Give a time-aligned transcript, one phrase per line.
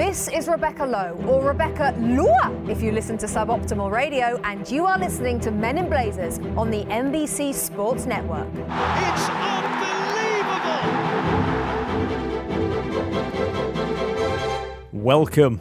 [0.00, 4.86] This is Rebecca Lowe, or Rebecca Lua if you listen to Suboptimal Radio, and you
[4.86, 8.48] are listening to Men in Blazers on the NBC Sports Network.
[8.48, 9.84] It's unbelievable!
[14.90, 15.60] Welcome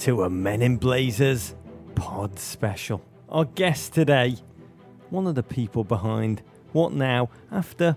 [0.00, 1.54] to a Men in Blazers
[1.94, 3.00] pod special.
[3.30, 4.36] Our guest today,
[5.08, 6.42] one of the people behind
[6.72, 7.96] What Now after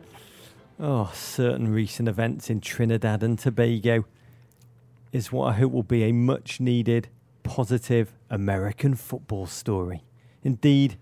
[0.80, 4.06] oh, certain recent events in Trinidad and Tobago
[5.14, 7.08] is what I hope will be a much needed,
[7.44, 10.04] positive American football story.
[10.42, 10.98] Indeed,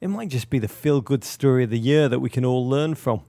[0.00, 2.66] it might just be the feel good story of the year that we can all
[2.66, 3.22] learn from.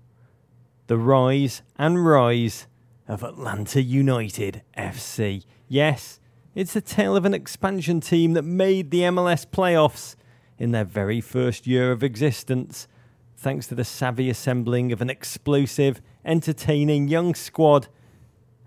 [0.85, 2.67] The rise and rise
[3.07, 5.43] of Atlanta United FC.
[5.67, 6.19] Yes,
[6.53, 10.15] it's the tale of an expansion team that made the MLS playoffs
[10.59, 12.87] in their very first year of existence,
[13.35, 17.87] thanks to the savvy assembling of an explosive, entertaining young squad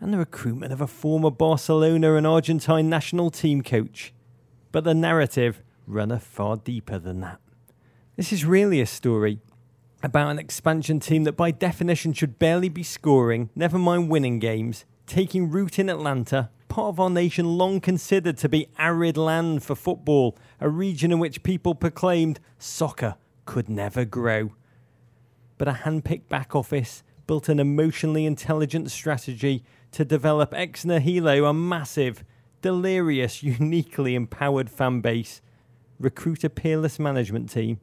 [0.01, 4.13] and the recruitment of a former Barcelona and Argentine national team coach.
[4.73, 7.39] But the narrative runneth far deeper than that.
[8.17, 9.41] This is really a story
[10.03, 14.87] about an expansion team that by definition should barely be scoring, never mind winning games,
[15.07, 19.75] taking root in Atlanta, part of our nation long considered to be arid land for
[19.75, 24.53] football, a region in which people proclaimed soccer could never grow.
[25.59, 31.52] But a hand-picked back office built an emotionally intelligent strategy to develop ex nihilo a
[31.52, 32.24] massive,
[32.62, 35.41] delirious, uniquely empowered fan base,
[35.98, 37.80] recruit a peerless management team,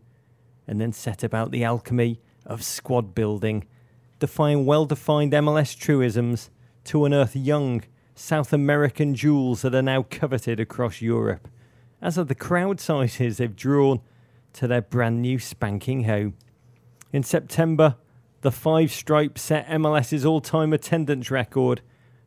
[0.68, 3.66] and then set about the alchemy of squad building,
[4.20, 6.50] define well defined MLS truisms
[6.86, 7.84] to unearth young
[8.16, 11.48] South American jewels that are now coveted across Europe,
[12.02, 14.02] as are the crowd sizes they've drawn
[14.54, 16.34] to their brand new spanking home.
[17.14, 17.96] In September,
[18.42, 21.82] the Five Stripes set MLS's all time attendance record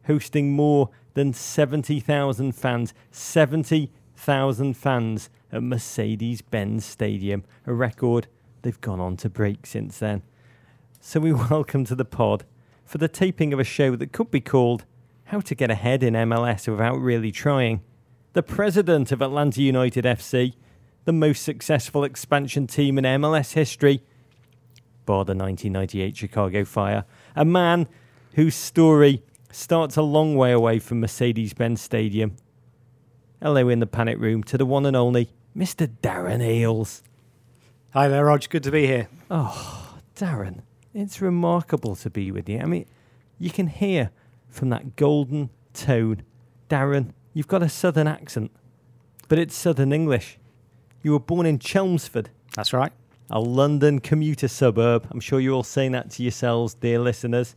[0.06, 2.94] hosting more than 70,000 fans.
[3.10, 8.26] 70,000 fans at Mercedes Benz Stadium, a record
[8.62, 10.22] they've gone on to break since then.
[11.00, 12.44] So we welcome to the pod
[12.84, 14.84] for the taping of a show that could be called
[15.24, 17.82] How to Get Ahead in MLS Without Really Trying.
[18.32, 20.54] The president of Atlanta United FC,
[21.04, 24.02] the most successful expansion team in MLS history,
[25.06, 27.04] bar the 1998 Chicago Fire,
[27.34, 27.88] a man
[28.34, 32.36] whose story starts a long way away from Mercedes Benz Stadium.
[33.42, 35.88] Hello in the panic room to the one and only Mr.
[36.02, 37.02] Darren Eales.
[37.92, 38.48] Hi there, Rog.
[38.48, 39.08] Good to be here.
[39.30, 40.60] Oh, Darren,
[40.94, 42.58] it's remarkable to be with you.
[42.60, 42.86] I mean,
[43.38, 44.10] you can hear
[44.48, 46.22] from that golden tone,
[46.68, 48.50] Darren, you've got a southern accent,
[49.28, 50.38] but it's southern English.
[51.02, 52.92] You were born in Chelmsford, That's right.
[53.30, 55.08] a London commuter suburb.
[55.10, 57.56] I'm sure you're all saying that to yourselves, dear listeners.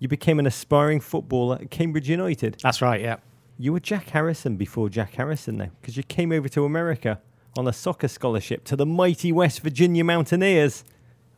[0.00, 2.56] You became an aspiring footballer at Cambridge United.
[2.62, 3.16] That's right, yeah.
[3.58, 7.20] You were Jack Harrison before Jack Harrison, though, because you came over to America
[7.58, 10.84] on a soccer scholarship to the mighty West Virginia Mountaineers.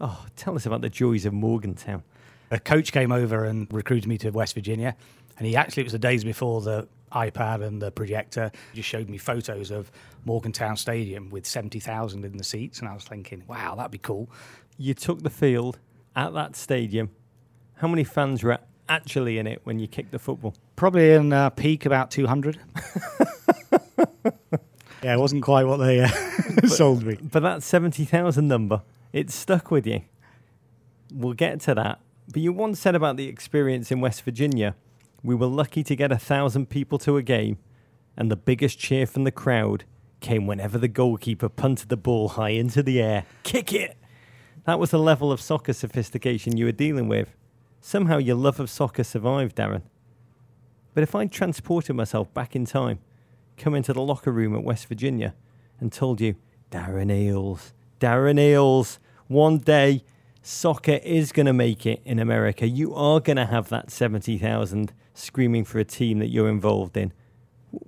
[0.01, 2.05] Oh, tell us about the joys of Morgantown.
[2.53, 4.95] A coach came over and recruited me to West Virginia.
[5.39, 8.89] And he actually, it was the days before the iPad and the projector, he just
[8.89, 9.91] showed me photos of
[10.25, 12.79] Morgantown Stadium with 70,000 in the seats.
[12.79, 14.31] And I was thinking, wow, that'd be cool.
[14.79, 15.81] You took the field
[16.15, 17.11] at that stadium.
[17.83, 20.55] How many fans were actually in it when you kicked the football?
[20.77, 22.57] Probably in uh, peak about 200.
[25.03, 26.09] yeah, it wasn't quite what they uh,
[26.69, 27.19] sold me.
[27.21, 28.83] But that 70,000 number,
[29.13, 30.03] it stuck with you.
[31.13, 31.99] We'll get to that.
[32.33, 34.77] But you once said about the experience in West Virginia
[35.25, 37.59] we were lucky to get a thousand people to a game,
[38.17, 39.83] and the biggest cheer from the crowd
[40.21, 43.25] came whenever the goalkeeper punted the ball high into the air.
[43.43, 43.97] Kick it!
[44.67, 47.35] That was the level of soccer sophistication you were dealing with.
[47.85, 49.83] Somehow your love of soccer survived, Darren.
[50.95, 53.01] But if I'd transported myself back in time,
[53.57, 55.35] come into the locker room at West Virginia,
[55.81, 56.37] and told you,
[56.71, 60.05] Darren Eales, Darren Eales, one day
[60.43, 62.69] soccer is going to make it in America.
[62.69, 67.13] You are going to have that 70,000 screaming for a team that you're involved in.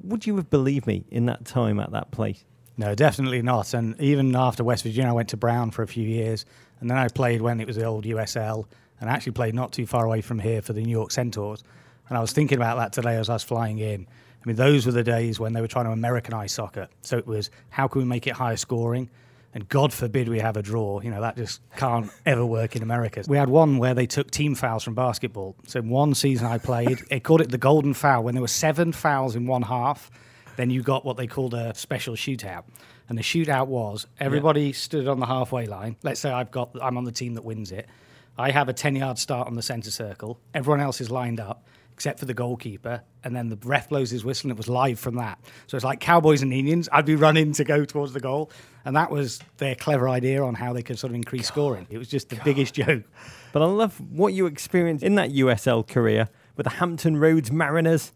[0.02, 2.44] Would you have believed me in that time at that place?
[2.76, 3.72] No, definitely not.
[3.72, 6.44] And even after West Virginia, I went to Brown for a few years.
[6.80, 8.66] And then I played when it was the old USL.
[9.00, 11.62] And I actually played not too far away from here for the New York Centaurs.
[12.08, 14.06] And I was thinking about that today as I was flying in.
[14.44, 16.88] I mean, those were the days when they were trying to Americanize soccer.
[17.00, 19.08] So it was how can we make it higher scoring?
[19.54, 21.00] And God forbid we have a draw.
[21.00, 23.22] You know, that just can't ever work in America.
[23.26, 25.56] We had one where they took team fouls from basketball.
[25.66, 28.24] So in one season I played, they called it the golden foul.
[28.24, 30.10] When there were seven fouls in one half,
[30.56, 32.64] then you got what they called a special shootout.
[33.08, 35.96] And the shootout was everybody stood on the halfway line.
[36.02, 37.88] Let's say I've got I'm on the team that wins it.
[38.36, 40.40] I have a 10 yard start on the center circle.
[40.54, 41.66] Everyone else is lined up.
[41.92, 43.02] except for the goalkeeper.
[43.22, 45.38] And then the ref blows his whistle, and it was live from that.
[45.68, 46.88] So it's like Cowboys and Indians.
[46.90, 48.50] I'd be running to go towards the goal.
[48.84, 51.86] And that was their clever idea on how they could sort of increase scoring.
[51.90, 53.04] It was just the biggest joke.
[53.52, 58.12] But I love what you experienced in that USL career with the Hampton Roads Mariners,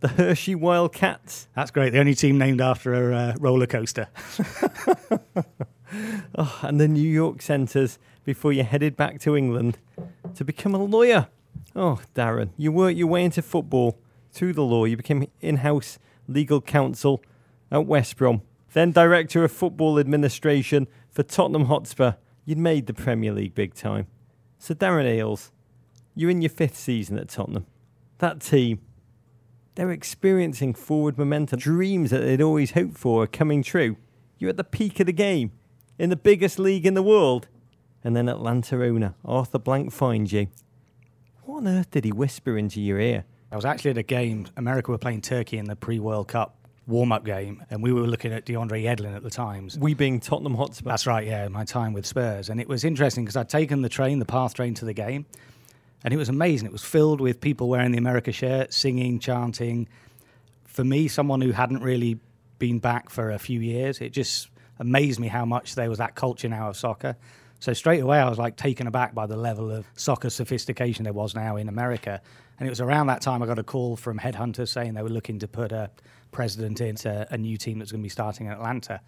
[0.00, 1.48] the Hershey Wildcats.
[1.56, 1.94] That's great.
[1.94, 4.08] The only team named after a uh, roller coaster.
[6.36, 9.78] oh, and the New York Centaurs before you headed back to England
[10.34, 11.28] to become a lawyer.
[11.76, 13.98] Oh, Darren, you worked your way into football
[14.30, 14.84] through the law.
[14.84, 15.98] You became in house
[16.28, 17.22] legal counsel
[17.70, 18.42] at West Brom,
[18.72, 22.14] then director of football administration for Tottenham Hotspur.
[22.44, 24.06] You'd made the Premier League big time.
[24.58, 25.50] So, Darren Eales,
[26.14, 27.66] you're in your fifth season at Tottenham.
[28.18, 28.80] That team,
[29.74, 31.58] they're experiencing forward momentum.
[31.58, 33.96] Dreams that they'd always hoped for are coming true.
[34.38, 35.52] You're at the peak of the game
[35.98, 37.48] in the biggest league in the world.
[38.02, 40.48] And then Atlanta owner Arthur Blank finds you.
[41.44, 43.24] What on earth did he whisper into your ear?
[43.50, 44.46] I was actually at a game.
[44.56, 46.56] America were playing Turkey in the pre World Cup
[46.86, 49.78] warm up game, and we were looking at DeAndre Yedlin at the times.
[49.78, 50.90] We being Tottenham Hotspur.
[50.90, 52.50] That's right, yeah, my time with Spurs.
[52.50, 55.26] And it was interesting because I'd taken the train, the path train to the game,
[56.02, 56.66] and it was amazing.
[56.66, 59.88] It was filled with people wearing the America shirt, singing, chanting.
[60.64, 62.18] For me, someone who hadn't really
[62.58, 64.48] been back for a few years, it just
[64.78, 67.16] amazed me how much there was that culture now of soccer.
[67.60, 71.12] So straight away, I was like taken aback by the level of soccer sophistication there
[71.12, 72.20] was now in America.
[72.58, 75.08] And it was around that time I got a call from Headhunter saying they were
[75.08, 75.90] looking to put a
[76.30, 79.00] president into a new team that's going to be starting in Atlanta.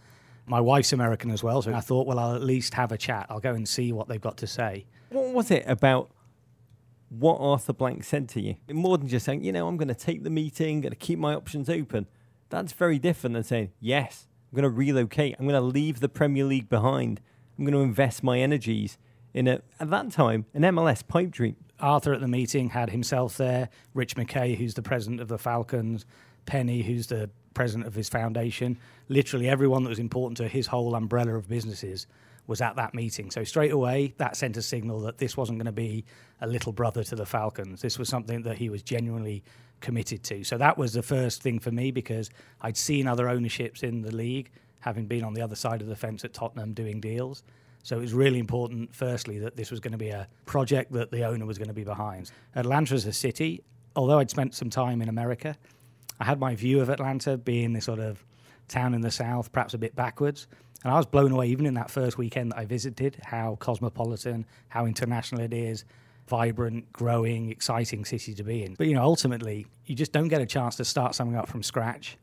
[0.47, 3.27] My wife's American as well, so I thought, well, I'll at least have a chat.
[3.29, 4.87] I'll go and see what they've got to say.
[5.11, 6.11] What was it about
[7.09, 8.57] what Arthur Blank said to you?
[8.73, 11.19] More than just saying, you know, I'm going to take the meeting, going to keep
[11.19, 12.07] my options open.
[12.49, 15.37] That's very different than saying, yes, I'm going to relocate.
[15.39, 17.21] I'm going to leave the Premier League behind.
[17.59, 18.97] I'm going to invest my energies
[19.35, 21.57] in a, at that time, an MLS pipe dream.
[21.79, 26.07] Arthur at the meeting had himself there, Rich McKay, who's the president of the Falcons,
[26.47, 28.79] Penny, who's the president of his foundation.
[29.11, 32.07] Literally everyone that was important to his whole umbrella of businesses
[32.47, 33.31] was at that meeting.
[33.31, 36.05] So straight away, that sent a signal that this wasn't going to be
[36.41, 37.81] a little brother to the Falcons.
[37.83, 39.43] This was something that he was genuinely
[39.81, 40.45] committed to.
[40.45, 44.15] So that was the first thing for me because I'd seen other ownerships in the
[44.15, 44.51] league,
[44.81, 47.43] having been on the other side of the fence at Tottenham doing deals.
[47.83, 51.11] So it was really important, firstly, that this was going to be a project that
[51.11, 52.31] the owner was going to be behind.
[52.55, 53.63] Atlanta as a city,
[53.95, 55.57] although I'd spent some time in America,
[56.19, 58.25] I had my view of Atlanta being this sort of
[58.69, 60.47] town in the south, perhaps a bit backwards.
[60.85, 64.45] And I was blown away, even in that first weekend that I visited, how cosmopolitan,
[64.69, 65.85] how international it is,
[66.29, 68.75] vibrant, growing, exciting city to be in.
[68.75, 71.63] But, you know, ultimately, you just don't get a chance to start something up from
[71.63, 72.19] scratch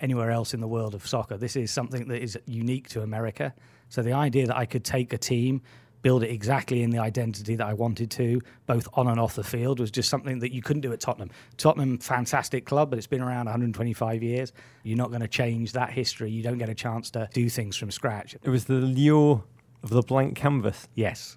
[0.00, 1.36] anywhere else in the world of soccer.
[1.36, 3.52] This is something that is unique to America.
[3.88, 5.60] So the idea that I could take a team,
[6.02, 9.44] build it exactly in the identity that I wanted to, both on and off the
[9.44, 11.30] field, was just something that you couldn't do at Tottenham.
[11.56, 14.52] Tottenham, fantastic club, but it's been around 125 years.
[14.82, 16.30] You're not going to change that history.
[16.30, 18.36] You don't get a chance to do things from scratch.
[18.42, 19.44] It was the lure
[19.82, 20.88] of the blank canvas.
[20.94, 21.36] Yes.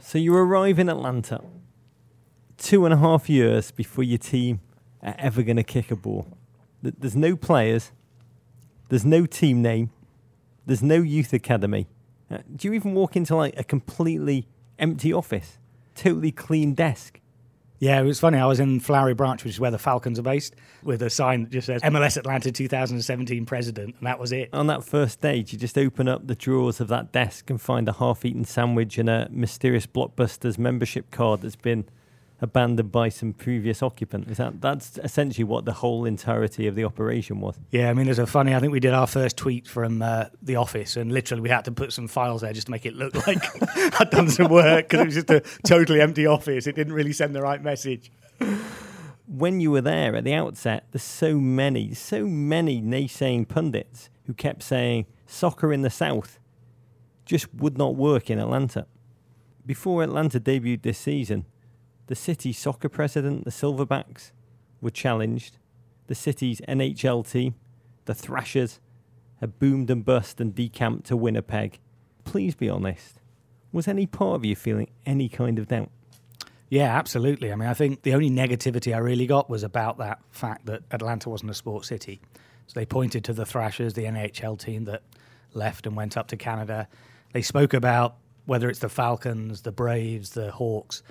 [0.00, 1.42] So you arrive in Atlanta
[2.58, 4.60] two and a half years before your team
[5.02, 6.26] are ever going to kick a ball.
[6.82, 7.92] There's no players,
[8.88, 9.90] there's no team name,
[10.64, 11.88] there's no youth academy.
[12.30, 15.58] Uh, do you even walk into like a completely empty office,
[15.94, 17.20] totally clean desk?
[17.78, 18.38] Yeah, it was funny.
[18.38, 21.42] I was in Flowery Branch, which is where the Falcons are based, with a sign
[21.42, 24.48] that just says MLS Atlanta 2017 president, and that was it.
[24.54, 27.86] On that first stage, you just open up the drawers of that desk and find
[27.88, 31.84] a half eaten sandwich and a mysterious Blockbusters membership card that's been
[32.40, 34.28] abandoned by some previous occupant.
[34.30, 37.56] Is that that's essentially what the whole entirety of the operation was?
[37.70, 38.54] Yeah, I mean, there's a funny.
[38.54, 41.64] I think we did our first tweet from uh, the office, and literally we had
[41.64, 43.42] to put some files there just to make it look like
[44.00, 46.66] I'd done some work because it was just a totally empty office.
[46.66, 48.10] It didn't really send the right message.
[49.26, 54.34] When you were there at the outset, there's so many, so many naysaying pundits who
[54.34, 56.38] kept saying soccer in the South
[57.24, 58.86] just would not work in Atlanta.
[59.64, 61.44] Before Atlanta debuted this season,
[62.06, 64.32] the city soccer president, the Silverbacks,
[64.80, 65.58] were challenged.
[66.06, 67.54] The city's NHL team,
[68.04, 68.80] the Thrashers,
[69.40, 71.80] had boomed and bust and decamped to Winnipeg.
[72.24, 73.20] Please be honest.
[73.72, 75.90] Was any part of you feeling any kind of doubt?
[76.68, 77.52] Yeah, absolutely.
[77.52, 80.82] I mean, I think the only negativity I really got was about that fact that
[80.90, 82.20] Atlanta wasn't a sports city.
[82.66, 85.02] So they pointed to the Thrashers, the NHL team that
[85.54, 86.88] left and went up to Canada.
[87.32, 91.02] They spoke about whether it's the Falcons, the Braves, the Hawks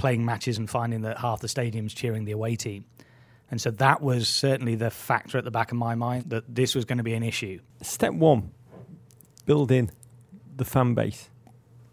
[0.00, 2.84] playing matches and finding that half the stadium's cheering the away team.
[3.50, 6.74] And so that was certainly the factor at the back of my mind that this
[6.74, 7.60] was going to be an issue.
[7.82, 8.50] Step one
[9.44, 9.90] build in
[10.56, 11.28] the fan base.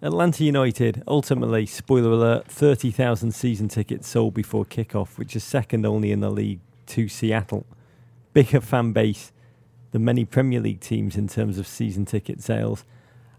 [0.02, 6.12] Atlanta United, ultimately, spoiler alert, 30,000 season tickets sold before kickoff, which is second only
[6.12, 7.66] in the league to Seattle.
[8.34, 9.32] Bigger fan base
[9.92, 12.86] than many Premier League teams in terms of season ticket sales.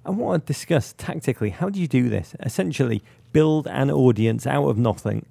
[0.04, 2.34] I want to discuss tactically how do you do this?
[2.40, 5.26] Essentially, build an audience out of nothing.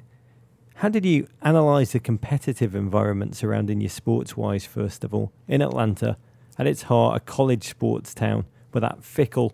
[0.75, 5.31] How did you analyse the competitive environment surrounding your sports wise, first of all?
[5.47, 6.17] In Atlanta,
[6.59, 9.53] at its heart, a college sports town with that fickle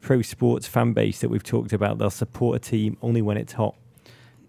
[0.00, 1.98] pro sports fan base that we've talked about.
[1.98, 3.76] They'll support a team only when it's hot.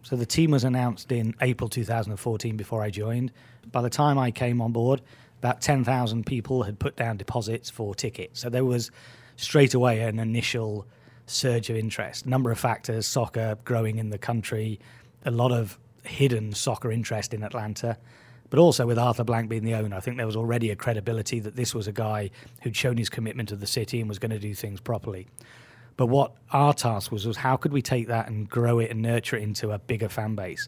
[0.01, 3.31] So the team was announced in April 2014 before I joined.
[3.71, 5.01] By the time I came on board,
[5.39, 8.39] about 10,000 people had put down deposits for tickets.
[8.39, 8.91] So there was
[9.36, 10.86] straight away an initial
[11.29, 12.25] surge of interest.
[12.25, 14.79] A number of factors, soccer growing in the country,
[15.25, 17.98] a lot of hidden soccer interest in Atlanta.
[18.50, 21.39] But also with Arthur Blank being the owner, I think there was already a credibility
[21.39, 22.31] that this was a guy
[22.63, 25.27] who'd shown his commitment to the city and was going to do things properly.
[25.98, 29.01] But what our task was was how could we take that and grow it and
[29.01, 30.67] nurture it into a bigger fan base?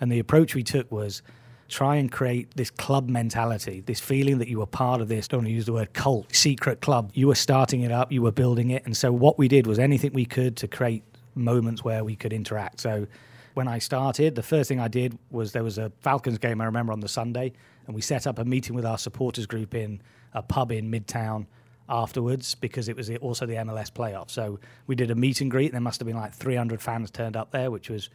[0.00, 1.20] And the approach we took was
[1.68, 5.46] try and create this club mentality, this feeling that you were part of this, don't
[5.46, 7.10] use the word cult, secret club.
[7.14, 8.84] You were starting it up, you were building it.
[8.86, 12.32] And so what we did was anything we could to create moments where we could
[12.32, 12.80] interact.
[12.80, 13.06] So
[13.54, 16.64] when I started, the first thing I did was there was a Falcons game I
[16.64, 17.52] remember on the Sunday,
[17.86, 20.00] and we set up a meeting with our supporters group in
[20.32, 21.46] a pub in Midtown
[21.88, 24.30] afterwards because it was also the MLS playoff.
[24.30, 25.66] So we did a meet and greet.
[25.66, 28.10] and There must have been like 300 fans turned up there, which was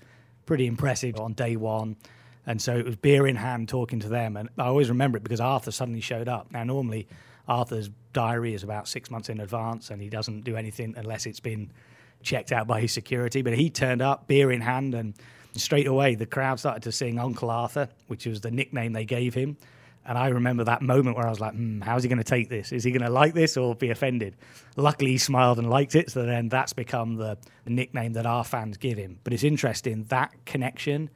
[0.46, 1.96] pretty impressive on day one.
[2.46, 4.36] And so it was beer in hand talking to them.
[4.36, 6.52] And I always remember it because Arthur suddenly showed up.
[6.52, 7.08] Now, normally,
[7.48, 11.40] Arthur's diary is about six months in advance and he doesn't do anything unless it's
[11.40, 11.72] been
[12.22, 13.42] checked out by his security.
[13.42, 15.14] But he turned up, beer in hand, and
[15.56, 19.34] straight away the crowd started to sing Uncle Arthur, which was the nickname they gave
[19.34, 19.58] him.
[20.06, 22.50] And I remember that moment where I was like, hmm, how's he going to take
[22.50, 22.74] this?
[22.74, 24.36] Is he going to like this or be offended?
[24.76, 26.12] Luckily, he smiled and liked it.
[26.12, 29.20] So then that's become the, the nickname that our fans give him.
[29.24, 31.10] But it's interesting that connection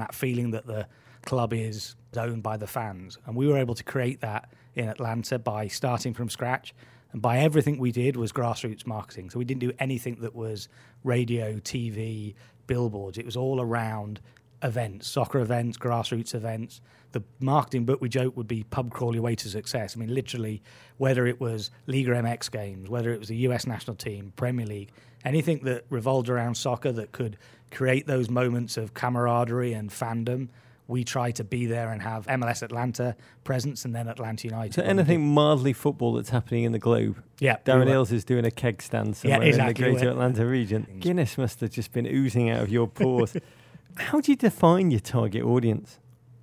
[0.00, 0.86] that feeling that the
[1.24, 3.18] club is owned by the fans.
[3.26, 6.74] And we were able to create that in Atlanta by starting from scratch.
[7.12, 9.30] And by everything we did was grassroots marketing.
[9.30, 10.68] So we didn't do anything that was
[11.04, 12.34] radio, TV,
[12.66, 13.18] billboards.
[13.18, 14.20] It was all around
[14.62, 16.80] events, soccer events, grassroots events.
[17.12, 19.96] The marketing book we joke would be pub crawl your way to success.
[19.96, 20.62] I mean, literally,
[20.96, 24.90] whether it was Liga MX games, whether it was the US national team, Premier League,
[25.24, 27.38] anything that revolved around soccer that could
[27.70, 30.48] create those moments of camaraderie and fandom.
[30.88, 34.74] We try to be there and have MLS Atlanta presence and then Atlanta United.
[34.74, 37.22] So anything mildly football that's happening in the globe.
[37.40, 37.56] Yeah.
[37.64, 39.84] Darren Eales is doing a keg stand somewhere yeah, exactly.
[39.86, 40.86] in the greater Atlanta region.
[41.00, 43.36] Guinness must have just been oozing out of your pores.
[43.96, 45.98] How do you define your target audience?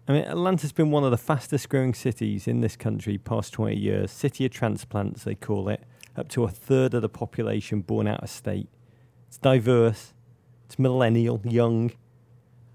[0.08, 3.78] I mean, Atlanta's been one of the fastest growing cities in this country past 20
[3.78, 4.12] years.
[4.12, 5.84] City of transplants, they call it.
[6.18, 8.68] Up to a third of the population born out of state.
[9.28, 10.14] It's diverse,
[10.74, 11.92] it's millennial, young.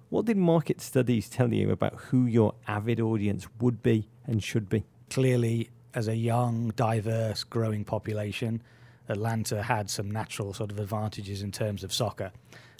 [0.08, 4.68] What did market studies tell you about who your avid audience would be and should
[4.68, 4.84] be?
[5.10, 8.62] Clearly, as a young, diverse, growing population,
[9.08, 12.30] Atlanta had some natural sort of advantages in terms of soccer.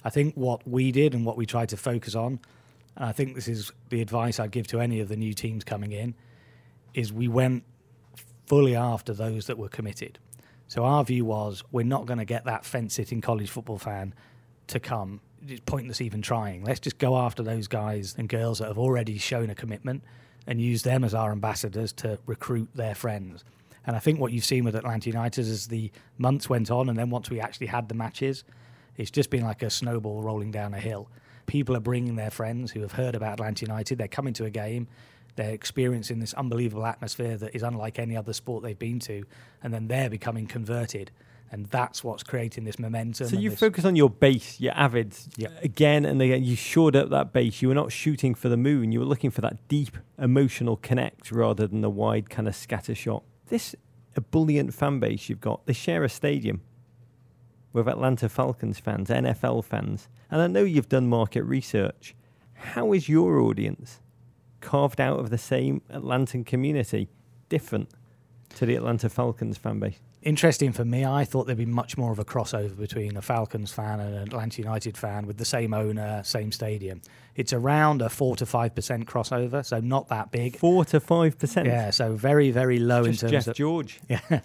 [0.05, 2.39] I think what we did and what we tried to focus on,
[2.95, 5.65] and I think this is the advice I'd give to any of the new teams
[5.65, 6.15] coming in,
[6.95, 7.65] is we went
[8.47, 10.21] fully after those that were committed.
[10.69, 14.15] So our view was we're not going to get that fence sitting college football fan
[14.69, 15.21] to come.
[15.47, 16.65] It's pointless even trying.
[16.65, 20.03] Let's just go after those guys and girls that have already shown a commitment
[20.47, 23.45] and use them as our ambassadors to recruit their friends.
[23.87, 26.99] And I think what you've seen with Atlanta United as the months went on, and
[26.99, 28.45] then once we actually had the matches,
[28.97, 31.09] it's just been like a snowball rolling down a hill.
[31.47, 33.97] People are bringing their friends who have heard about Atlanta United.
[33.97, 34.89] They're coming to a game,
[35.37, 39.25] they're experiencing this unbelievable atmosphere that is unlike any other sport they've been to,
[39.63, 41.13] and then they're becoming converted.
[41.51, 43.29] And that's what's creating this momentum.
[43.29, 45.65] So you this focus on your base, your avids, Yep.
[45.65, 46.45] again and again.
[46.45, 47.63] You shored up that base.
[47.63, 48.93] You were not shooting for the moon.
[48.93, 52.95] You were looking for that deep emotional connect rather than the wide kind of scatter
[52.95, 53.23] shot.
[53.49, 53.75] This
[54.17, 56.61] ebullient fan base you've got, they share a stadium
[57.73, 62.15] with Atlanta Falcons fans, NFL fans, and I know you've done market research.
[62.55, 64.01] How is your audience
[64.61, 67.09] carved out of the same Atlantan community
[67.49, 67.89] different
[68.57, 70.01] to the Atlanta Falcons fan base?
[70.23, 71.05] Interesting for me.
[71.05, 74.23] I thought there'd be much more of a crossover between a Falcons fan and an
[74.23, 77.01] Atlanta United fan with the same owner, same stadium.
[77.37, 80.57] It's around a four to five percent crossover, so not that big.
[80.57, 81.67] Four to five percent.
[81.67, 84.01] Yeah, so very very low Just in terms Jeff of George.
[84.09, 84.41] Yeah.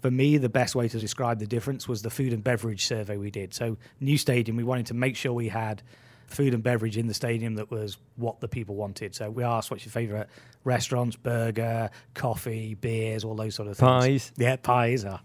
[0.00, 3.18] For me, the best way to describe the difference was the food and beverage survey
[3.18, 3.52] we did.
[3.52, 5.82] So, new stadium, we wanted to make sure we had
[6.28, 9.14] food and beverage in the stadium that was what the people wanted.
[9.14, 10.26] So, we asked what's your favourite
[10.64, 13.88] restaurants, burger, coffee, beers, all those sort of things.
[13.88, 14.32] Pies.
[14.36, 15.20] Yeah, pies are.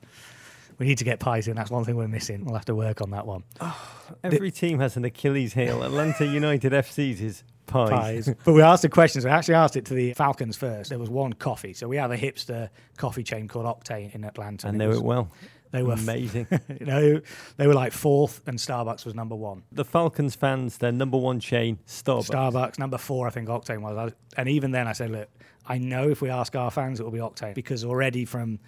[0.80, 1.56] we need to get pies in.
[1.56, 2.46] That's one thing we're missing.
[2.46, 3.44] We'll have to work on that one.
[3.62, 3.80] Oh,
[4.24, 5.84] every team has an Achilles heel.
[5.84, 7.90] Atlanta United FC's is pies.
[7.90, 8.36] Pies.
[8.44, 9.26] but we asked the questions.
[9.26, 10.90] We actually asked it to the Falcons first.
[10.90, 11.74] There was one coffee.
[11.74, 14.68] So we have a hipster coffee chain called Octane in Atlanta.
[14.68, 15.30] And know was- it well.
[15.74, 16.46] They were amazing.
[16.80, 17.22] you know,
[17.58, 19.64] they were like fourth, and Starbucks was number one.
[19.72, 22.30] the Falcons fans, their number one chain, Starbucks.
[22.30, 23.98] Starbucks number four, I think Octane was.
[23.98, 25.30] I And even then, I said, look,
[25.66, 28.60] I know if we ask our fans, it will be Octane because already from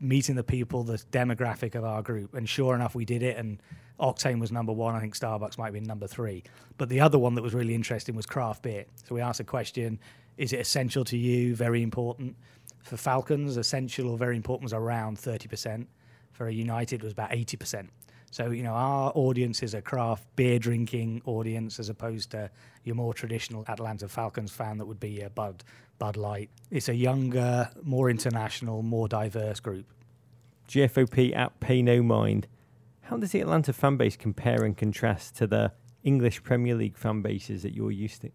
[0.00, 3.36] meeting the people, the demographic of our group, and sure enough, we did it.
[3.36, 3.60] And
[4.00, 4.94] Octane was number one.
[4.94, 6.42] I think Starbucks might be number three.
[6.78, 8.86] But the other one that was really interesting was craft beer.
[9.04, 9.98] So we asked a question:
[10.38, 11.54] Is it essential to you?
[11.54, 12.34] Very important.
[12.82, 15.88] For Falcons, essential or very important was around thirty percent.
[16.36, 17.90] For United, was about eighty percent.
[18.30, 22.50] So you know, our audience is a craft beer drinking audience as opposed to
[22.84, 25.64] your more traditional Atlanta Falcons fan that would be a Bud
[25.98, 26.50] Bud Light.
[26.70, 29.86] It's a younger, more international, more diverse group.
[30.68, 32.46] GFOP at Pay No Mind.
[33.02, 37.22] How does the Atlanta fan base compare and contrast to the English Premier League fan
[37.22, 38.30] bases that you're used to?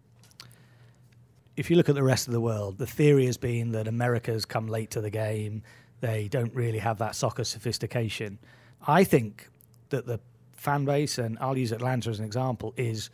[1.56, 4.44] if you look at the rest of the world, the theory has been that America's
[4.44, 5.62] come late to the game.
[6.02, 8.38] They don't really have that soccer sophistication.
[8.86, 9.48] I think
[9.88, 10.20] that the
[10.52, 13.08] fan base, and I'll use Atlanta as an example, is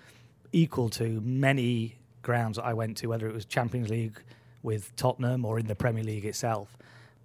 [0.52, 4.21] equal to many grounds that I went to, whether it was Champions League
[4.64, 6.76] with Tottenham or in the Premier League itself.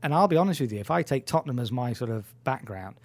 [0.04, 2.98] And I'll be honest with you, if I take Tottenham as my sort of background,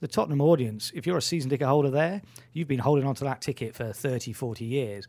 [0.00, 3.24] the Tottenham audience, if you're a season ticket holder there, you've been holding on to
[3.24, 5.06] that ticket for 30, 40 years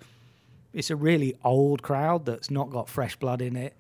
[0.77, 3.75] it's a really old crowd that's not got fresh blood in it.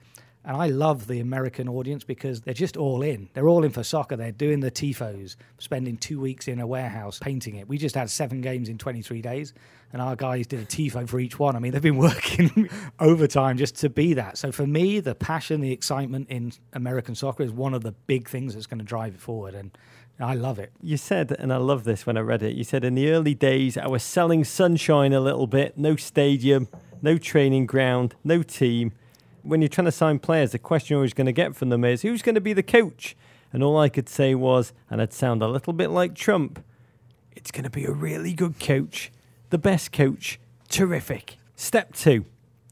[0.47, 3.27] And I love the American audience because they're just all in.
[3.33, 4.15] They're all in for soccer.
[4.15, 7.67] They're doing the TIFOs, spending two weeks in a warehouse painting it.
[7.67, 9.53] We just had seven games in 23 days,
[9.91, 11.57] and our guys did a TIFO for each one.
[11.57, 14.37] I mean, they've been working overtime just to be that.
[14.37, 18.29] So for me, the passion, the excitement in American soccer is one of the big
[18.29, 19.53] things that's going to drive it forward.
[19.53, 19.77] And
[20.17, 20.71] I love it.
[20.81, 23.35] You said, and I love this when I read it, you said in the early
[23.35, 26.69] days I was selling sunshine a little bit, no stadium,
[27.01, 28.93] no training ground, no team.
[29.47, 31.85] When you're trying to sign players, the question you're always going to get from them
[31.85, 33.15] is who's going to be the coach?
[33.53, 36.61] And all I could say was, and I'd sound a little bit like Trump,
[37.33, 39.09] it's going to be a really good coach,
[39.49, 41.37] the best coach, terrific.
[41.55, 42.25] Step two,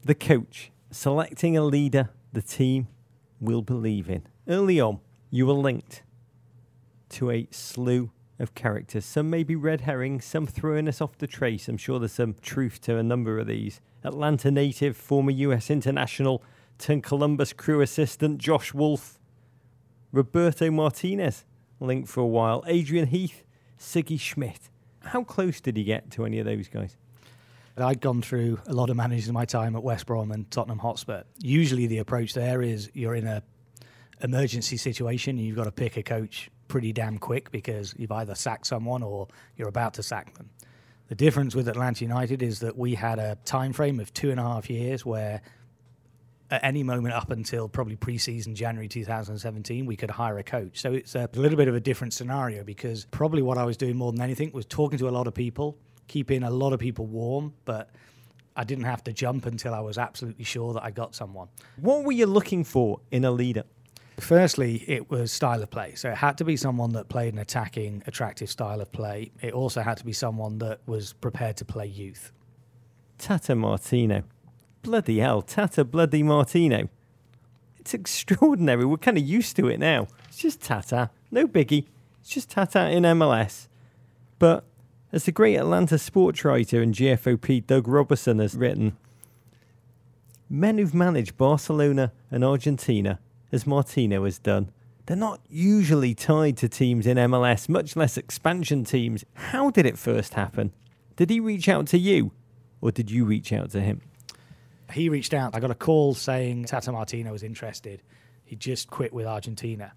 [0.04, 2.88] the coach, selecting a leader the team
[3.40, 4.26] will believe in.
[4.46, 6.02] Early on, you were linked
[7.08, 9.06] to a slew of characters.
[9.06, 11.68] Some may be red herrings, some throwing us off the trace.
[11.68, 13.80] I'm sure there's some truth to a number of these.
[14.04, 16.42] Atlanta native, former US international,
[16.78, 19.18] turned Columbus crew assistant Josh Wolff,
[20.12, 21.44] Roberto Martinez,
[21.80, 23.44] linked for a while, Adrian Heath,
[23.78, 24.58] Sigi Schmid.
[25.00, 26.96] How close did he get to any of those guys?
[27.78, 30.78] I'd gone through a lot of managers in my time at West Brom and Tottenham
[30.78, 31.24] Hotspur.
[31.38, 33.42] Usually, the approach there is you're in a
[34.22, 35.38] emergency situation.
[35.38, 39.02] And you've got to pick a coach pretty damn quick because you've either sacked someone
[39.02, 40.50] or you're about to sack them.
[41.08, 44.40] The difference with Atlanta United is that we had a time frame of two and
[44.40, 45.40] a half years where
[46.50, 50.80] at any moment up until probably pre-season January 2017 we could hire a coach.
[50.80, 53.96] So it's a little bit of a different scenario because probably what I was doing
[53.96, 57.06] more than anything was talking to a lot of people, keeping a lot of people
[57.06, 57.90] warm, but
[58.56, 61.48] I didn't have to jump until I was absolutely sure that I got someone.
[61.76, 63.64] What were you looking for in a leader?
[64.18, 65.94] Firstly, it was style of play.
[65.94, 69.30] So it had to be someone that played an attacking, attractive style of play.
[69.42, 72.32] It also had to be someone that was prepared to play youth.
[73.18, 74.22] Tata Martino.
[74.86, 76.88] Bloody hell, Tata Bloody Martino.
[77.76, 78.84] It's extraordinary.
[78.84, 80.06] We're kind of used to it now.
[80.28, 81.10] It's just Tata.
[81.28, 81.86] No biggie.
[82.20, 83.66] It's just Tata in MLS.
[84.38, 84.62] But
[85.12, 88.96] as the great Atlanta sports writer and GFOP Doug Roberson has written,
[90.48, 93.18] men who've managed Barcelona and Argentina,
[93.50, 94.70] as Martino has done,
[95.06, 99.24] they're not usually tied to teams in MLS, much less expansion teams.
[99.34, 100.72] How did it first happen?
[101.16, 102.30] Did he reach out to you,
[102.80, 104.00] or did you reach out to him?
[104.92, 105.54] He reached out.
[105.54, 108.02] I got a call saying Tata Martino was interested.
[108.44, 109.92] He just quit with Argentina.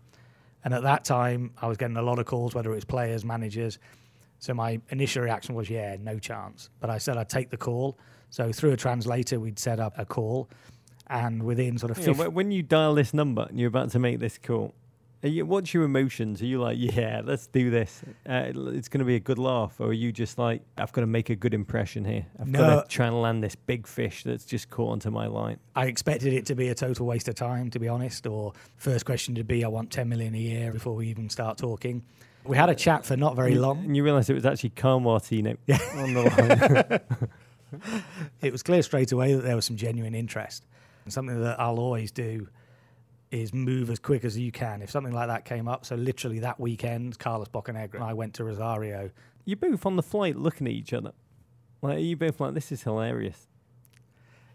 [0.64, 3.24] And at that time, I was getting a lot of calls, whether it was players,
[3.24, 3.80] managers.
[4.40, 6.70] So my initial reaction was, yeah, no chance.
[6.80, 7.98] But I said I'd take the call.
[8.30, 10.50] So through a translator, we'd set up a call.
[11.08, 14.00] And within sort of know, 50, when you dial this number and you're about to
[14.00, 14.74] make this call,
[15.28, 16.42] you, what's your emotions?
[16.42, 18.02] Are you like, yeah, let's do this?
[18.28, 20.92] Uh, it- it's going to be a good laugh, or are you just like, I've
[20.94, 22.26] got to make a good impression here.
[22.40, 25.58] I've got to try and land this big fish that's just caught onto my line.
[25.76, 28.26] I expected it to be a total waste of time, to be honest.
[28.28, 31.58] Or first question to be, I want 10 million a year before we even start
[31.58, 32.04] talking.
[32.46, 33.80] We had a chat for not very long.
[33.84, 35.52] and you realised it was actually Carl Martino
[35.96, 37.22] on the line.
[38.42, 40.66] it was clear straight away that there was some genuine interest.
[41.06, 42.48] And something that I'll always do
[43.32, 44.82] is move as quick as you can.
[44.82, 48.34] If something like that came up, so literally that weekend, Carlos Bocanegra and I went
[48.36, 49.12] to Rosario.
[49.46, 51.12] You both on the flight looking at each other.
[51.82, 53.48] Like you both like this is hilarious.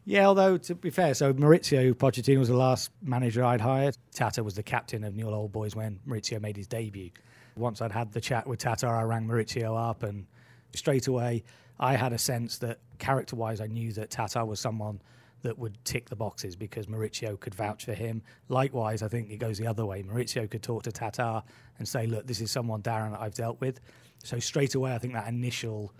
[0.04, 3.96] Yeah, although to be fair, so Mauricio Pochettino was the last manager I'd hired.
[4.12, 7.10] Tata was the captain of Newell Old Boys when Mauricio made his debut.
[7.56, 10.26] Once I'd had the chat with Tata, I rang Mauricio up, and
[10.74, 11.44] straight away
[11.80, 15.00] I had a sense that character-wise, I knew that Tata was someone
[15.44, 18.22] that would tick the boxes because Mauricio could vouch for him.
[18.48, 20.02] Likewise, I think it goes the other way.
[20.02, 21.44] Mauricio could talk to Tata
[21.78, 23.80] and say, "Look, this is someone Darren that I've dealt with."
[24.24, 25.92] So straight away, I think that initial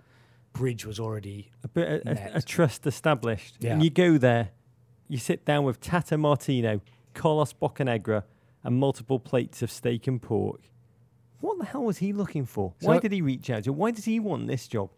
[0.51, 3.57] bridge was already A bit a, a, trust established.
[3.59, 3.73] Yeah.
[3.73, 4.49] And you go there,
[5.07, 6.81] you sit down with Tata Martino,
[7.13, 8.23] Carlos Bocanegra,
[8.63, 10.61] and multiple plates of steak and pork.
[11.39, 12.73] What the hell was he looking for?
[12.81, 13.73] Why did he reach out to you?
[13.73, 14.89] Why does he want this job?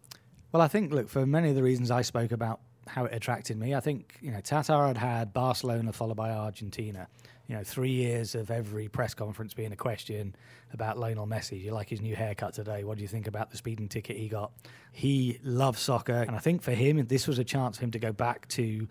[0.54, 3.58] Well, I think, look, for many of the reasons I spoke about how it attracted
[3.58, 7.08] me, I think, you know, Tata had had Barcelona followed by Argentina.
[7.48, 10.36] You know, three years of every press conference being a question
[10.74, 11.62] about Lionel Messi.
[11.62, 12.84] You like his new haircut today?
[12.84, 14.52] What do you think about the speeding ticket he got?
[14.92, 16.22] He loves soccer.
[16.24, 18.88] And I think for him, this was a chance for him to go back to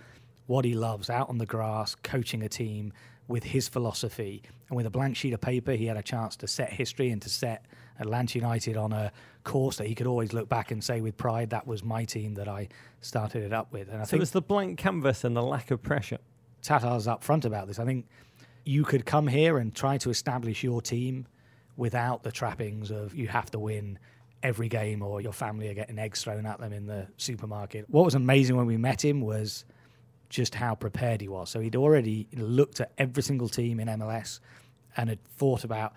[0.47, 2.95] what he loves out on the grass, coaching a team
[3.29, 4.43] with his philosophy.
[4.69, 7.21] And with a blank sheet of paper, he had a chance to set history and
[7.23, 7.67] to set
[7.99, 9.13] Atlanta United on a
[9.45, 12.35] course that he could always look back and say with pride, that was my team
[12.35, 12.69] that I
[13.01, 13.89] started it up with.
[13.89, 16.19] And I So think it's the blank canvas and the lack of pressure.
[16.63, 17.79] Tata's upfront about this.
[17.79, 18.07] I think
[18.65, 21.27] you could come here and try to establish your team
[21.77, 23.99] without the trappings of you have to win
[24.43, 27.89] every game or your family are getting eggs thrown at them in the supermarket.
[27.89, 29.65] What was amazing when we met him was
[30.29, 31.51] just how prepared he was.
[31.51, 34.41] So he'd already looked at every single team in MLS
[34.97, 35.93] and had thought about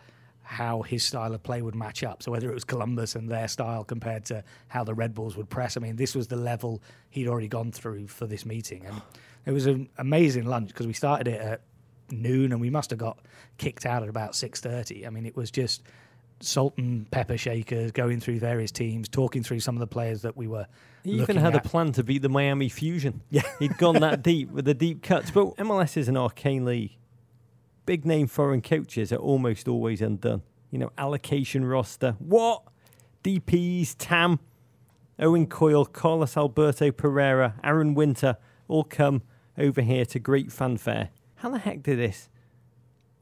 [0.50, 2.24] how his style of play would match up.
[2.24, 5.48] So whether it was Columbus and their style compared to how the Red Bulls would
[5.48, 5.78] press.
[5.78, 6.82] I mean, this was the level
[7.12, 8.84] he'd already gone through for this meeting.
[8.88, 9.00] And
[9.46, 11.62] it was an amazing lunch because we started it at
[12.10, 13.20] noon and we must have got
[13.60, 15.06] kicked out at about 6.30.
[15.06, 15.84] I mean, it was just
[16.40, 20.36] salt and pepper shakers, going through various teams, talking through some of the players that
[20.36, 20.66] we were
[21.04, 21.64] He even had at.
[21.64, 23.22] a plan to beat the Miami Fusion.
[23.30, 23.44] Yeah.
[23.60, 25.30] He'd gone that deep with the deep cuts.
[25.30, 26.96] But MLS is an arcane league.
[27.90, 30.44] Big name foreign coaches are almost always undone.
[30.70, 32.16] You know, allocation roster.
[32.20, 32.62] What?
[33.24, 34.38] DPs, TAM,
[35.18, 39.24] Owen Coyle, Carlos Alberto Parreira, Aron Winter all come
[39.58, 41.10] over here to great fanfare.
[41.38, 42.30] How the heck did this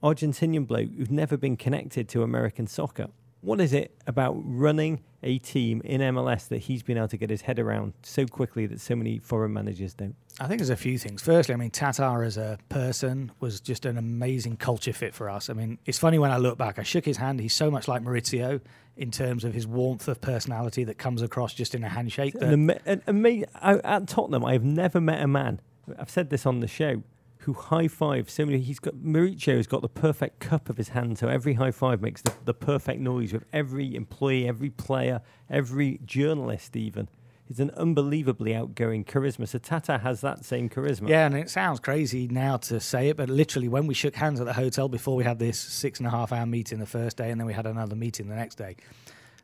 [0.04, 3.08] Argentinian bloke who's never been connected to American soccer?
[3.40, 7.30] What is it about running a team in MLS that he's been able to get
[7.30, 10.18] his head around so quickly that so many foreign managers don't?
[10.40, 11.22] I think there's a few things.
[11.22, 15.50] Firstly, I mean, Tata as a person was just an amazing culture fit for us.
[15.50, 17.40] I mean, it's funny when I look back, I shook his hand.
[17.40, 18.62] He's so much like Mauricio
[18.96, 22.36] in terms of his warmth of personality that comes across just in a handshake.
[22.36, 25.60] An that- ama- an ama- I- at Tottenham, I have never met a man.
[25.98, 27.02] I've said this on the show.
[27.42, 28.60] Who high five so many?
[28.60, 32.02] He's got Mauricio has got the perfect cup of his hand, so every high five
[32.02, 36.76] makes the, the perfect noise with every employee, every player, every journalist.
[36.76, 37.08] Even
[37.48, 39.48] he's an unbelievably outgoing charisma.
[39.48, 41.10] So Tata has that same charisma.
[41.10, 44.40] Yeah, and it sounds crazy now to say it, but literally when we shook hands
[44.40, 47.18] at the hotel before we had this six and a half hour meeting the first
[47.18, 48.76] day and then we had another meeting the next day,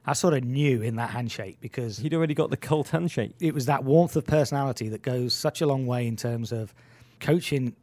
[0.05, 3.35] I sort of knew in that handshake because he'd already got the cult handshake.
[3.39, 6.73] it was that warmth of personality that goes such a long way in terms of
[7.21, 7.75] coaching.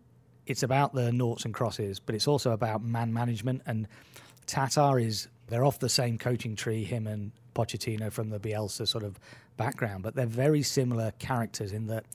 [0.46, 3.62] It's about the noughts and crosses, but it's also about man management.
[3.66, 3.88] And
[4.46, 9.04] Tata is, they're off the same coaching tree, him and Pochettino from the Bielsa sort
[9.04, 9.18] of
[9.56, 12.06] background, but they're very similar characters in that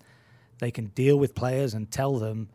[0.59, 2.49] they can deal with players and tell them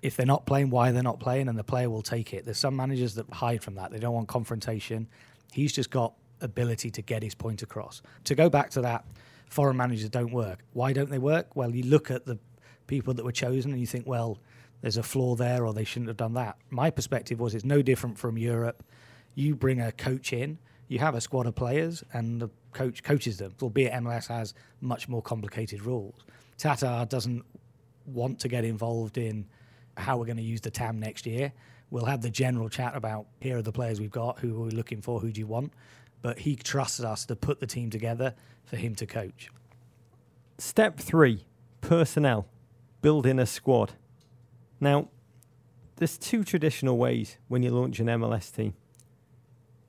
[0.00, 2.44] if they're not playing, why they're not playing, and the player will take it.
[2.44, 3.92] There's some managers that hide from that.
[3.92, 5.06] They don't want confrontation.
[5.52, 8.02] He's just got ability to get his point across.
[8.24, 9.04] To go back to that,
[9.48, 10.60] foreign managers don't work.
[10.72, 11.54] Why don't they work?
[11.54, 12.38] Well, you look at the
[12.88, 14.38] people that were chosen and you think, well,
[14.80, 16.56] there's a flaw there or they shouldn't have done that.
[16.70, 18.82] My perspective was it's no different from Europe.
[19.34, 23.38] You bring a coach in, you have a squad of players, and the coach coaches
[23.38, 26.14] them, albeit MLS has much more complicated rules.
[26.58, 27.44] Tata doesn't
[28.06, 29.46] want to get involved in
[29.96, 31.52] how we're going to use the TAM next year.
[31.90, 34.70] We'll have the general chat about here are the players we've got, who are we
[34.70, 35.72] looking for, who do you want.
[36.22, 39.50] But he trusts us to put the team together for him to coach.
[40.58, 41.44] Step three
[41.80, 42.46] personnel,
[43.02, 43.92] building a squad.
[44.80, 45.08] Now,
[45.96, 48.74] there's two traditional ways when you launch an MLS team.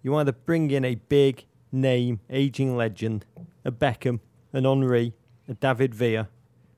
[0.04, 3.26] You either bring in a big name, aging legend,
[3.64, 4.20] a Beckham,
[4.52, 5.14] an Henry,
[5.48, 6.28] a David Villa,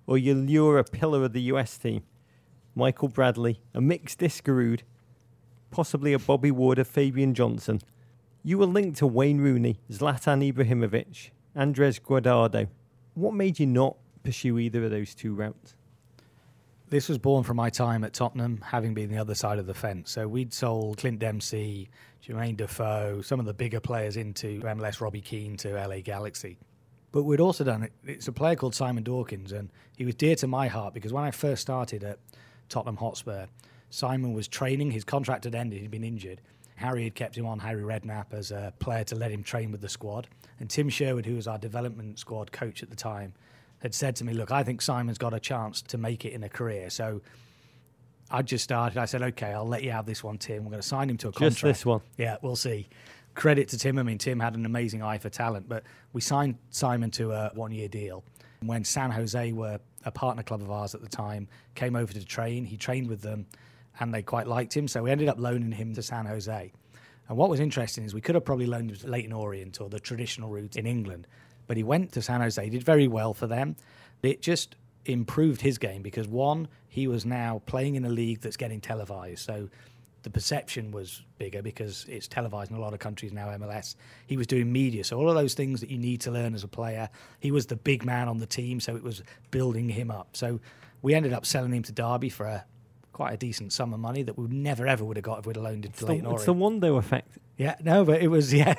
[0.05, 2.03] or you lure a pillar of the US team,
[2.75, 4.81] Michael Bradley, a Mix Diskerud,
[5.71, 7.81] possibly a Bobby Wood, a Fabian Johnson.
[8.43, 12.67] You were linked to Wayne Rooney, Zlatan Ibrahimovic, Andres Guardado.
[13.15, 15.75] What made you not pursue either of those two routes?
[16.89, 19.73] This was born from my time at Tottenham, having been the other side of the
[19.73, 20.11] fence.
[20.11, 21.89] So we'd sold Clint Dempsey,
[22.25, 26.57] Jermaine Defoe, some of the bigger players into MLS, Robbie Keane to LA Galaxy.
[27.11, 27.93] But we'd also done it.
[28.03, 31.23] It's a player called Simon Dawkins, and he was dear to my heart because when
[31.23, 32.19] I first started at
[32.67, 33.45] Tottenham Hotspur,
[33.89, 34.91] Simon was training.
[34.91, 36.41] His contract had ended, he'd been injured.
[36.75, 39.81] Harry had kept him on, Harry Redknapp, as a player to let him train with
[39.81, 40.27] the squad.
[40.59, 43.33] And Tim Sherwood, who was our development squad coach at the time,
[43.79, 46.43] had said to me, Look, I think Simon's got a chance to make it in
[46.43, 46.89] a career.
[46.89, 47.21] So
[48.31, 48.97] I just started.
[48.97, 50.63] I said, Okay, I'll let you have this one, Tim.
[50.63, 51.61] We're going to sign him to a Just contract.
[51.63, 52.01] this one.
[52.17, 52.87] Yeah, we'll see.
[53.35, 53.99] Credit to Tim.
[53.99, 55.83] I mean, Tim had an amazing eye for talent, but
[56.13, 58.23] we signed Simon to a one year deal.
[58.61, 62.25] When San Jose were a partner club of ours at the time, came over to
[62.25, 62.63] train.
[62.65, 63.45] He trained with them
[63.99, 64.87] and they quite liked him.
[64.87, 66.71] So we ended up loaning him to San Jose.
[67.27, 69.89] And what was interesting is we could have probably loaned him to Leyton Orient or
[69.89, 71.27] the traditional route in England,
[71.67, 73.75] but he went to San Jose, did very well for them.
[74.21, 74.75] It just
[75.05, 79.39] improved his game because one, he was now playing in a league that's getting televised.
[79.39, 79.69] So
[80.23, 83.95] the perception was bigger because it's televised in a lot of countries now, MLS.
[84.25, 85.03] He was doing media.
[85.03, 87.09] So all of those things that you need to learn as a player.
[87.39, 90.29] He was the big man on the team, so it was building him up.
[90.33, 90.59] So
[91.01, 92.65] we ended up selling him to Derby for a
[93.13, 95.55] quite a decent sum of money that we never ever would have got if we'd
[95.55, 96.53] have loaned it It's to Leyton it's the.
[96.53, 97.37] Wando effect.
[97.55, 98.73] Yeah, no, but it was yeah,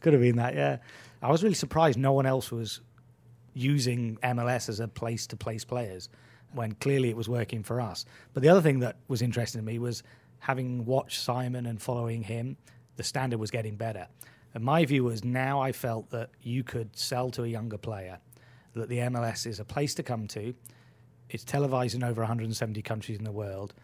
[0.00, 0.54] could have been that.
[0.54, 0.78] Yeah,
[1.22, 2.80] I was really surprised no one else was
[3.54, 6.08] using MLS as a place to place players
[6.52, 8.04] when clearly it was working for us.
[8.32, 10.02] But the other thing that was interesting to me was
[10.40, 12.56] having watched Simon and following him,
[12.96, 14.06] the standard was getting better.
[14.54, 18.18] And my view was now I felt that you could sell to a younger player
[18.74, 20.54] that the MLS is a place to come to.
[21.28, 23.74] It's televised in over 170 countries in the world.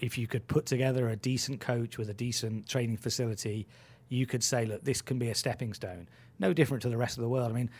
[0.00, 3.66] If you could put together a decent coach with a decent training facility,
[4.08, 6.08] you could say, look, this can be a stepping stone.
[6.38, 7.50] No different to the rest of the world.
[7.50, 7.70] I mean,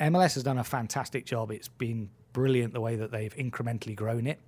[0.00, 1.50] MLS has done a fantastic job.
[1.50, 4.40] It's been brilliant the way that they've incrementally grown it.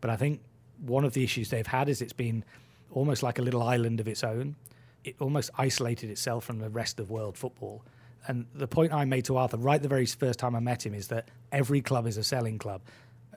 [0.00, 0.40] But I think
[0.84, 2.44] one of the issues they've had is it's been
[2.90, 4.56] almost like a little island of its own.
[5.04, 7.82] It almost isolated itself from the rest of world football.
[8.26, 10.94] And the point I made to Arthur right the very first time I met him
[10.94, 12.82] is that every club is a selling club.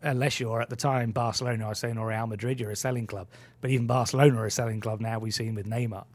[0.01, 3.28] Unless you're at the time Barcelona, saying, or Real Madrid, you're a selling club.
[3.62, 6.06] But even Barcelona are a selling club now, we've seen with Neymar.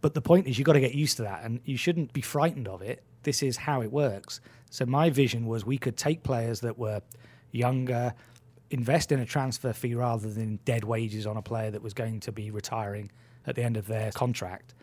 [0.00, 2.22] But the point is, you've got to get used to that and you shouldn't be
[2.22, 3.02] frightened of it.
[3.24, 4.40] This is how it works.
[4.70, 7.00] So, my vision was we could take players that were
[7.52, 8.14] younger,
[8.70, 12.20] invest in a transfer fee rather than dead wages on a player that was going
[12.20, 13.10] to be retiring
[13.46, 14.74] at the end of their contract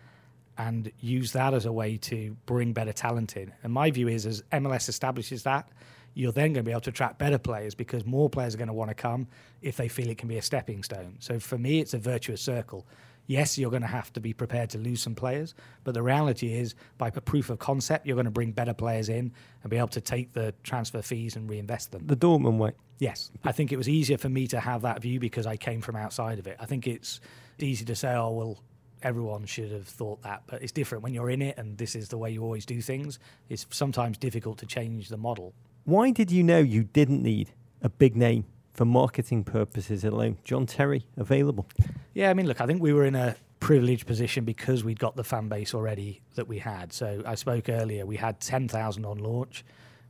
[0.57, 3.51] and use that as a way to bring better talent in.
[3.63, 5.69] And my view is, as MLS establishes that,
[6.13, 8.67] you're then going to be able to attract better players because more players are going
[8.67, 9.27] to want to come
[9.61, 11.15] if they feel it can be a stepping stone.
[11.19, 12.85] So for me, it's a virtuous circle.
[13.27, 15.53] Yes, you're going to have to be prepared to lose some players,
[15.83, 19.09] but the reality is, by a proof of concept, you're going to bring better players
[19.09, 19.31] in
[19.63, 22.05] and be able to take the transfer fees and reinvest them.
[22.05, 22.71] The Dortmund way.
[22.99, 25.81] Yes, I think it was easier for me to have that view because I came
[25.81, 26.57] from outside of it.
[26.59, 27.21] I think it's
[27.57, 28.63] easy to say, oh, well,
[29.03, 32.09] everyone should have thought that, but it's different when you're in it and this is
[32.09, 33.19] the way you always do things.
[33.49, 35.53] It's sometimes difficult to change the model.
[35.85, 40.37] Why did you know you didn't need a big name for marketing purposes alone?
[40.43, 41.67] John Terry available.
[42.13, 45.15] Yeah, I mean, look, I think we were in a privileged position because we'd got
[45.15, 46.91] the fan base already that we had.
[46.93, 49.63] So I spoke earlier, we had 10,000 on launch.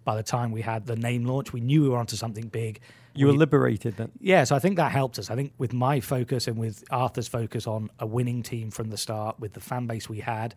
[0.03, 2.79] By the time we had the name launch, we knew we were onto something big.
[3.13, 4.11] You were We- liberated then.
[4.19, 5.29] Yeah, so I think that helped us.
[5.29, 8.97] I think with my focus and with Arthur's focus on a winning team from the
[8.97, 10.55] start, with the fan base we had,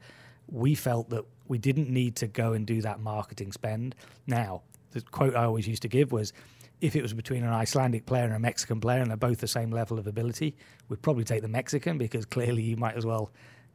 [0.49, 3.95] we felt that we didn't need to go and do that marketing spend.
[4.27, 4.63] Now,
[4.93, 6.33] the quote I always used to give was
[6.85, 9.49] if it was between an Icelandic player and a Mexican player and they're both the
[9.49, 10.57] same level of ability,
[10.89, 13.31] we'd probably take the Mexican because clearly you might as well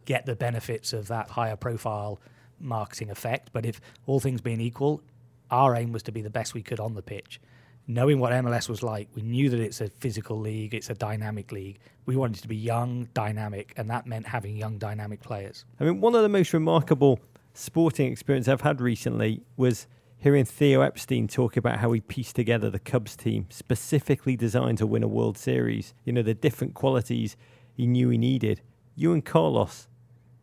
[0.06, 2.22] get the benefits of that higher profile
[2.60, 3.50] marketing effect.
[3.52, 5.02] But if all things being equal,
[5.50, 7.42] our aim was to be the best we could on the pitch
[7.90, 11.52] knowing what MLS was like, we knew that it's a physical league, it's a dynamic
[11.52, 11.80] league.
[12.06, 15.66] We wanted to be young, dynamic, and that meant having young, dynamic players.
[15.80, 17.20] I mean, one of the most remarkable
[17.56, 19.88] sporting experiences I've had recently was
[20.20, 24.88] hearing Theo Epstein talk about how he pieced together the Cubs team specifically designed to
[24.88, 25.94] win a World Series.
[26.04, 27.38] You know, the different qualities
[27.74, 28.62] he knew he needed.
[28.96, 29.88] You and Carlos,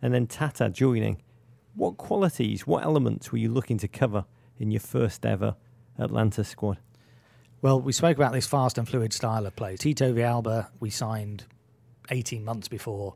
[0.01, 1.21] and then Tata joining.
[1.75, 4.25] What qualities, what elements were you looking to cover
[4.59, 5.57] in your first ever
[5.99, 6.79] Atlanta squad?
[7.61, 9.77] Well, we spoke about this fast and fluid style of play.
[9.77, 11.45] Tito Villalba, we signed
[12.11, 13.15] 18 months before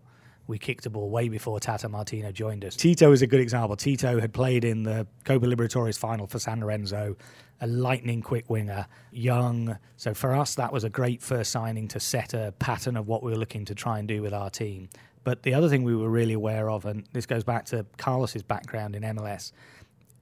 [0.51, 2.77] we kicked the ball, way before Tata Martino joined us.
[2.77, 3.77] Tito is a good example.
[3.77, 7.17] Tito had played in the Copa Libertadores final for San Lorenzo,
[7.61, 9.79] a lightning quick winger, young.
[9.97, 13.23] So for us, that was a great first signing to set a pattern of what
[13.23, 14.91] we were looking to try and do with our team.
[15.23, 18.43] But the other thing we were really aware of, and this goes back to Carlos's
[18.43, 19.53] background in MLS,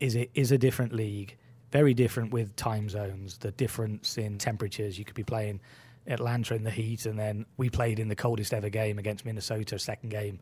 [0.01, 1.37] is it is a different league,
[1.73, 4.99] very different with time zones, the difference in temperatures.
[4.99, 5.61] You could be playing
[6.09, 9.79] Atlanta in the heat, and then we played in the coldest ever game against Minnesota,
[9.79, 10.41] second game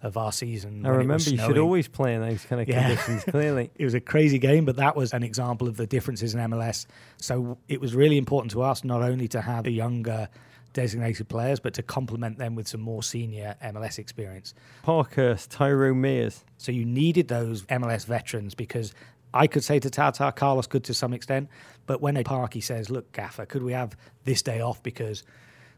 [0.00, 0.86] of our season.
[0.86, 2.86] I remember you should always play in those kind of yeah.
[2.86, 3.70] conditions, clearly.
[3.76, 6.86] it was a crazy game, but that was an example of the differences in MLS.
[7.16, 10.28] So it was really important to us not only to have the younger
[10.72, 14.54] designated players, but to complement them with some more senior MLS experience.
[14.82, 16.44] Parkhurst, Tyrone Mears.
[16.58, 18.94] So you needed those MLS veterans because
[19.34, 21.48] I could say to Tata, Carlos could to some extent,
[21.88, 25.24] but when a Parky says, "Look, Gaffer, could we have this day off because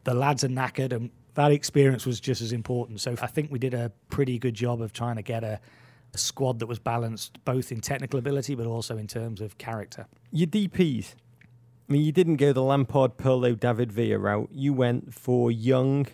[0.05, 3.01] the lads are knackered?" and that experience was just as important.
[3.01, 5.61] So I think we did a pretty good job of trying to get a,
[6.13, 10.07] a squad that was balanced both in technical ability but also in terms of character.
[10.33, 11.15] Your DPS,
[11.89, 14.51] I mean, you didn't go the Lampard, Pirlo, David Villa route.
[14.53, 16.09] You went for young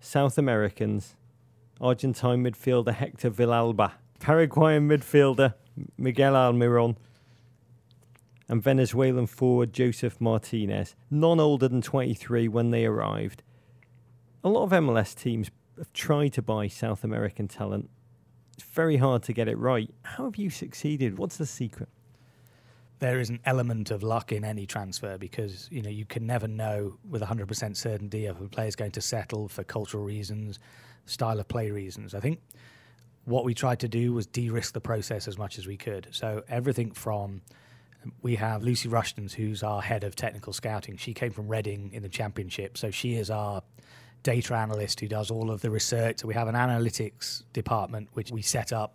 [0.00, 1.14] South Americans,
[1.80, 5.54] Argentine midfielder Hector Villalba, Paraguayan midfielder
[5.96, 6.96] Miguel Almiron,
[8.48, 13.42] and Venezuelan forward Joseph Martinez, none older than 23 when they arrived.
[14.42, 17.90] A lot of MLS teams have tried to buy South American talent.
[18.54, 19.92] It's very hard to get it right.
[20.02, 21.18] How have you succeeded?
[21.18, 21.88] What's the secret?
[23.00, 26.48] There is an element of luck in any transfer because you know you can never
[26.48, 30.58] know with 100% certainty if a player is going to settle for cultural reasons,
[31.06, 32.14] style of play reasons.
[32.14, 32.40] I think
[33.24, 36.08] what we tried to do was de-risk the process as much as we could.
[36.10, 37.42] So everything from
[38.22, 40.96] we have Lucy Rushtons, who's our head of technical scouting.
[40.96, 43.62] She came from Reading in the championship, so she is our
[44.22, 46.24] data analyst who does all of the research.
[46.24, 48.94] We have an analytics department which we set up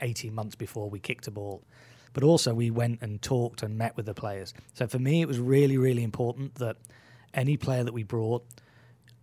[0.00, 1.62] 18 months before we kicked a ball.
[2.12, 4.54] But also we went and talked and met with the players.
[4.74, 6.76] So for me, it was really, really important that
[7.34, 8.44] any player that we brought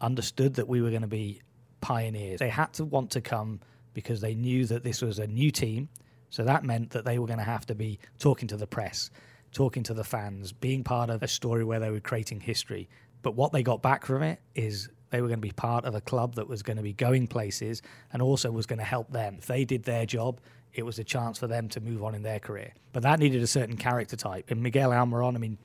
[0.02, 1.42] understood that we were going to be
[1.82, 2.40] pioneers.
[2.40, 3.60] They had to want to come
[3.94, 5.90] because they knew that this was a new team.
[6.36, 9.10] So that meant that they were going to have to be talking to the press,
[9.54, 12.90] talking to the fans, being part of a story where they were creating history.
[13.22, 15.96] But what they got back from it is they were going to be part of
[15.96, 19.14] a club that was going to be going places and also was going to help
[19.14, 19.38] them.
[19.40, 20.42] If they did their job,
[20.74, 22.74] it was a chance for them to move on in their career.
[22.92, 24.52] But that needed a certain character type.
[24.52, 25.58] And Miguel Almiron, I mean,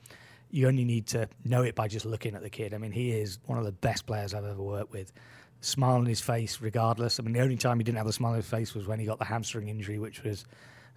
[0.51, 2.73] you only need to know it by just looking at the kid.
[2.73, 5.11] I mean, he is one of the best players I've ever worked with
[5.61, 7.19] smile on his face regardless.
[7.19, 8.99] I mean, the only time he didn't have a smile on his face was when
[8.99, 10.45] he got the hamstring injury, which was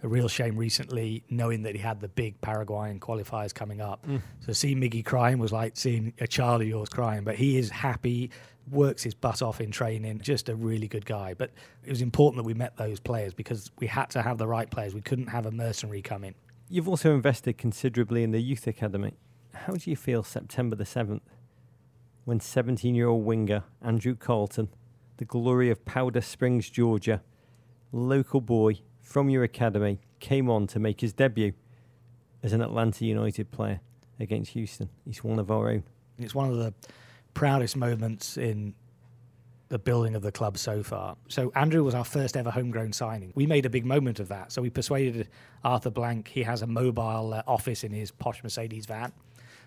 [0.02, 4.06] a real shame recently, knowing that he had the big Paraguayan qualifiers coming up.
[4.06, 4.20] Mm.
[4.40, 7.70] So seeing Miggy crying was like seeing a child of yours crying, but he is
[7.70, 8.30] happy,
[8.70, 11.34] works his butt off in training, just a really good guy.
[11.34, 11.52] But
[11.84, 14.70] it was important that we met those players because we had to have the right
[14.70, 14.94] players.
[14.94, 16.34] We couldn't have a mercenary come in.
[16.68, 19.14] You've also invested considerably in the youth academy.
[19.52, 21.20] How do you feel September the 7th?
[22.24, 24.68] When 17 year old winger Andrew Carleton,
[25.18, 27.22] the glory of Powder Springs, Georgia,
[27.92, 31.52] local boy from your academy, came on to make his debut
[32.42, 33.80] as an Atlanta United player
[34.18, 34.88] against Houston.
[35.04, 35.84] He's one of our own.
[36.18, 36.72] It's one of the
[37.34, 38.74] proudest moments in
[39.68, 41.16] the building of the club so far.
[41.28, 43.32] So Andrew was our first ever homegrown signing.
[43.34, 44.52] We made a big moment of that.
[44.52, 45.28] So we persuaded
[45.62, 46.28] Arthur Blank.
[46.28, 49.12] He has a mobile uh, office in his posh Mercedes van.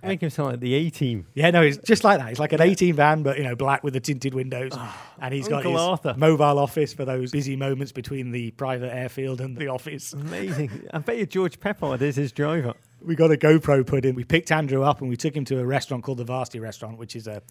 [0.03, 1.27] Make him sound like the A team.
[1.33, 2.29] Yeah, no, he's just like that.
[2.29, 5.33] He's like an A-Team van, but you know, black with the tinted windows, oh, and
[5.33, 6.13] he's got his Arthur.
[6.17, 10.13] mobile office for those busy moments between the private airfield and the office.
[10.13, 10.87] Amazing.
[10.93, 12.73] I bet you George Peppard is his driver.
[13.01, 14.15] We got a GoPro put in.
[14.15, 16.97] We picked Andrew up and we took him to a restaurant called the Varsity Restaurant,
[16.97, 17.43] which is a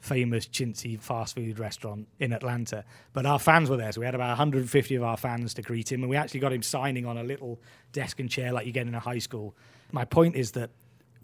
[0.00, 2.84] famous chintzy fast food restaurant in Atlanta.
[3.12, 5.92] But our fans were there, so we had about 150 of our fans to greet
[5.92, 7.60] him, and we actually got him signing on a little
[7.92, 9.54] desk and chair like you get in a high school.
[9.92, 10.70] My point is that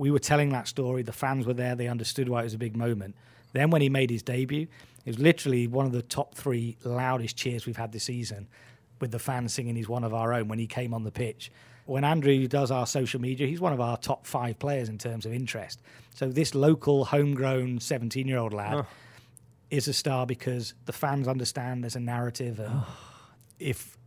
[0.01, 1.03] we were telling that story.
[1.03, 1.77] The fans were there.
[1.77, 3.15] They understood why it was a big moment.
[3.53, 4.67] Then when he made his debut,
[5.05, 8.49] it was literally one of the top three loudest cheers we've had this season,
[8.99, 11.53] with the fans singing he's one of our own when he came on the pitch.
[11.85, 15.27] When Andrew does our social media, he's one of our top five players in terms
[15.27, 15.83] of interest.
[16.15, 18.87] So this local, homegrown, 17-year-old lad oh.
[19.71, 22.87] is a star because the fans understand there's a narrative, and oh.
[23.59, 23.99] if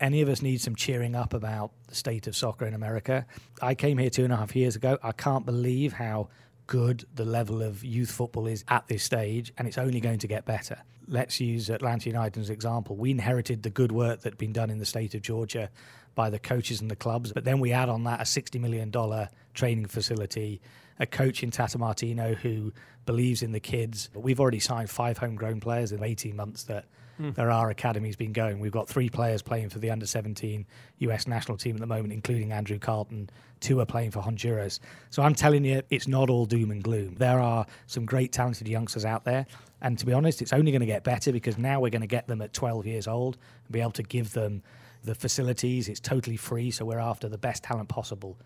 [0.00, 3.26] any of us need some cheering up about the state of soccer in America.
[3.60, 4.98] I came here two and a half years ago.
[5.02, 6.28] I can't believe how
[6.66, 10.28] good the level of youth football is at this stage, and it's only going to
[10.28, 10.78] get better.
[11.08, 12.96] Let's use Atlanta United as an example.
[12.96, 15.70] We inherited the good work that had been done in the state of Georgia
[16.14, 18.92] by the coaches and the clubs, but then we add on that a $60 million
[19.54, 20.60] training facility,
[20.98, 22.72] a coach in Tata Martino who
[23.06, 24.10] believes in the kids.
[24.14, 26.84] We've already signed five homegrown players in 18 months that
[27.20, 27.34] mm.
[27.34, 28.60] there are academies been going.
[28.60, 30.66] We've got three players playing for the under 17
[30.98, 33.30] US national team at the moment, including Andrew Carleton.
[33.60, 34.80] Two are playing for Honduras.
[35.10, 37.14] So I'm telling you, it's not all doom and gloom.
[37.18, 39.46] There are some great talented youngsters out there.
[39.80, 42.08] And to be honest, it's only going to get better because now we're going to
[42.08, 44.62] get them at 12 years old and be able to give them
[45.04, 45.88] the facilities.
[45.88, 46.70] It's totally free.
[46.70, 48.36] So we're after the best talent possible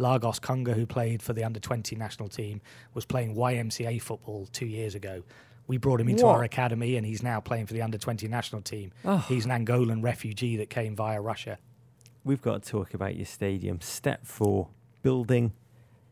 [0.00, 2.60] Lagos Kunga, who played for the under 20 national team,
[2.94, 5.22] was playing YMCA football two years ago.
[5.66, 6.36] We brought him into What?
[6.36, 8.92] our academy and he's now playing for the under 20 national team.
[9.04, 9.18] Oh.
[9.28, 11.58] He's an Angolan refugee that came via Russia.
[12.24, 13.80] We've got to talk about your stadium.
[13.80, 14.68] Step four,
[15.02, 15.52] building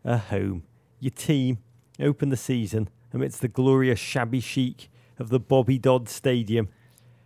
[0.05, 0.63] a home.
[1.01, 1.59] Your team
[1.99, 6.69] opened the season amidst the glorious shabby chic of the Bobby Dodd Stadium.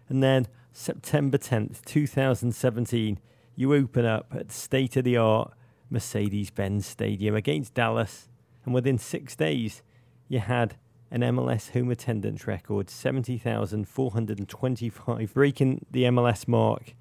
[0.08, 3.18] And then September 10th, 2017,
[3.56, 5.52] you open up at state of the art
[5.92, 8.28] Mercedes Benz Stadium against Dallas.
[8.64, 9.82] And within six days,
[10.28, 10.76] you had
[11.10, 16.94] an MLS home attendance record 70,425, breaking the MLS mark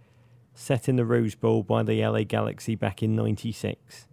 [0.53, 4.09] set in the Rose Bowl by the LA Galaxy back in 96.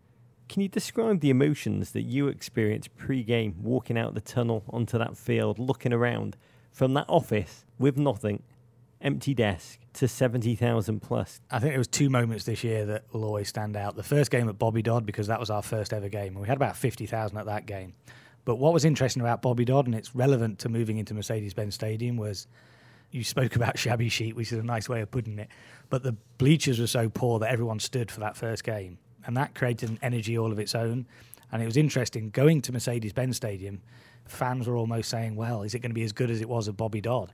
[0.49, 4.97] Can you describe the emotions that you experienced pre game walking out the tunnel onto
[4.99, 6.37] that field, looking around
[6.71, 8.45] from that office with nothing,
[9.01, 11.41] empty desk, to 70,000 plus?
[11.51, 13.97] I think there was two moments this year that will always stand out.
[13.97, 16.49] The first game at Bobby Dodd, because that was our first ever game, and we
[16.49, 17.95] had about 50,000 at that game.
[18.45, 22.17] But what was interesting about Bobby Dodd, and it's relevant to moving into Mercedes-Benz Stadium,
[22.17, 22.47] was
[23.11, 25.49] you spoke about shabby chic, which is a nice way of putting it.
[25.91, 29.55] But the bleachers were so poor that everyone stood for that first game, and that
[29.55, 31.07] created an energy all of its own.
[31.51, 33.83] And it was interesting going to Mercedes-Benz Stadium.
[34.27, 36.69] Fans were almost saying, "Well, is it going to be as good as it was
[36.69, 37.33] at Bobby Dodd?"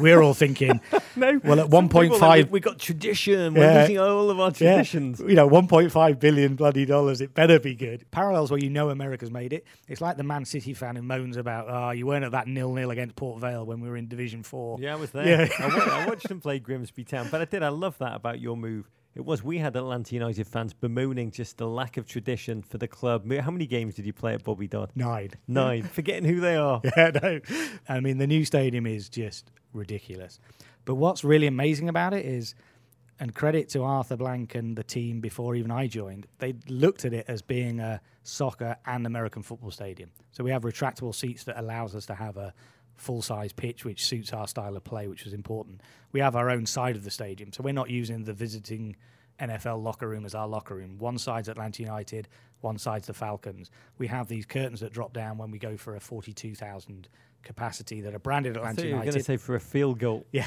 [0.00, 0.80] We're all thinking,
[1.16, 1.40] No.
[1.42, 3.54] Well, at some people are 1.5 we, got tradition.
[3.54, 3.80] We're Yeah.
[3.80, 5.20] losing all of our traditions.
[5.20, 5.26] Yeah.
[5.28, 7.20] You know, 1.5 billion bloody dollars.
[7.20, 8.04] It better be good.
[8.10, 9.64] Parallels where you know America's made it.
[9.88, 12.72] It's like the Man City fan who moans about, oh, you weren't at that nil
[12.72, 14.78] nil against Port Vale when we were in Division Four.
[14.80, 15.26] Yeah, I was there.
[15.46, 15.48] Yeah.
[15.58, 17.62] I, wa- I watched them play Grimsby Town, but I did.
[17.62, 18.88] I love that about your move.
[19.14, 22.86] It was we had Atlanta United fans bemoaning just the lack of tradition for the
[22.86, 23.30] club.
[23.32, 24.92] How many games did you play at Bobby Dodd?
[24.94, 25.30] Nine.
[25.48, 25.82] Nine.
[25.92, 26.80] Forgetting who they are.
[26.96, 27.40] Yeah, no.
[27.88, 30.38] I mean, the new stadium is just ridiculous.
[30.84, 32.54] But what's really amazing about it is,
[33.18, 37.12] and credit to Arthur Blank and the team before even I joined, they looked at
[37.12, 40.10] it as being a soccer and American football stadium.
[40.30, 42.54] So we have retractable seats that allows us to have a
[43.00, 45.80] full size pitch which suits our style of play, which was important.
[46.12, 48.96] We have our own side of the stadium, so we're not using the visiting
[49.40, 50.98] NFL locker room as our locker room.
[50.98, 52.28] One side's Atlanta United,
[52.60, 53.70] one side's the Falcons.
[53.98, 57.08] We have these curtains that drop down when we go for a 42,000
[57.42, 59.98] capacity that are branded I Atlanta thought you were going to say for a field
[59.98, 60.26] goal.
[60.30, 60.46] Yeah.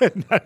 [0.30, 0.40] no.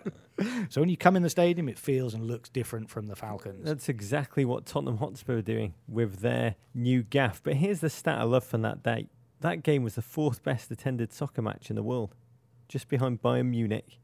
[0.69, 3.65] So when you come in the stadium, it feels and looks different from the Falcons.
[3.65, 7.41] That's exactly what Tottenham Hotspur are doing with their new gaff.
[7.43, 9.07] But here's the stat I love from that day.
[9.41, 12.15] That game was the fourth best attended soccer match in the world,
[12.67, 13.99] just behind Bayern Munich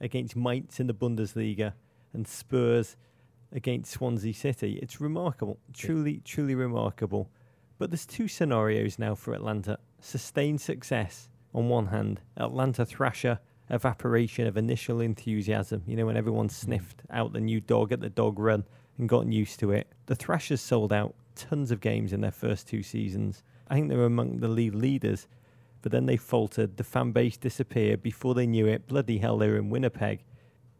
[0.00, 1.74] against Mainz in the Bundesliga
[2.12, 2.96] and Spurs
[3.52, 4.78] against Swansea City.
[4.82, 7.30] It's remarkable, truly, truly remarkable.
[7.78, 13.38] But there's two scenarios now for Atlanta sustained success on one hand, Atlanta Thrasher
[13.70, 15.82] evaporation of initial enthusiasm.
[15.86, 16.52] You know, when everyone mm.
[16.52, 18.64] sniffed out the new dog at the dog run
[18.98, 19.90] and gotten used to it.
[20.06, 23.42] The Thrashers sold out tons of games in their first two seasons.
[23.72, 25.26] I think they were among the league leaders,
[25.80, 26.76] but then they faltered.
[26.76, 28.02] The fan base disappeared.
[28.02, 30.22] Before they knew it, bloody hell, they were in Winnipeg.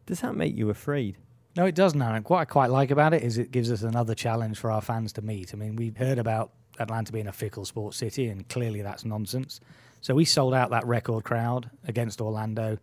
[0.05, 1.17] Does that make you afraid?
[1.55, 1.99] No, it doesn't.
[1.99, 4.79] And what I quite like about it is it gives us another challenge for our
[4.79, 5.55] fans to meet.
[5.55, 9.59] I mean, we've heard about Atlanta being a fickle sports city, and clearly that's nonsense.
[10.01, 12.77] So we sold out that record crowd against Orlando,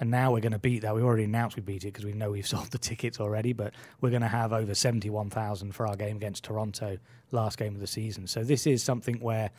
[0.00, 0.94] and now we're going to beat that.
[0.94, 3.74] We already announced we beat it because we know we've sold the tickets already, but
[4.00, 6.98] we're going to have over 71,000 for our game against Toronto,
[7.30, 8.26] last game of the season.
[8.26, 9.50] So this is something where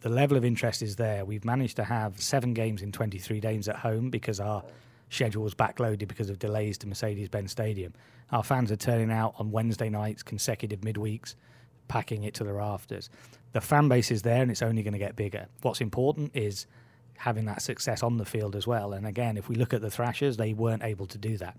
[0.00, 1.24] the level of interest is there.
[1.24, 4.62] We've managed to have seven games in 23 days at home because our
[5.10, 7.92] schedule was backloaded because of delays to Mercedes Benz Stadium.
[8.30, 11.34] Our fans are turning out on Wednesday nights, consecutive midweeks,
[11.88, 13.10] packing it to the rafters.
[13.52, 15.48] The fan base is there and it's only going to get bigger.
[15.62, 16.66] What's important is
[17.20, 18.94] having that success on the field as well.
[18.94, 21.54] And again, if we look at the Thrashers, they weren't able to do that.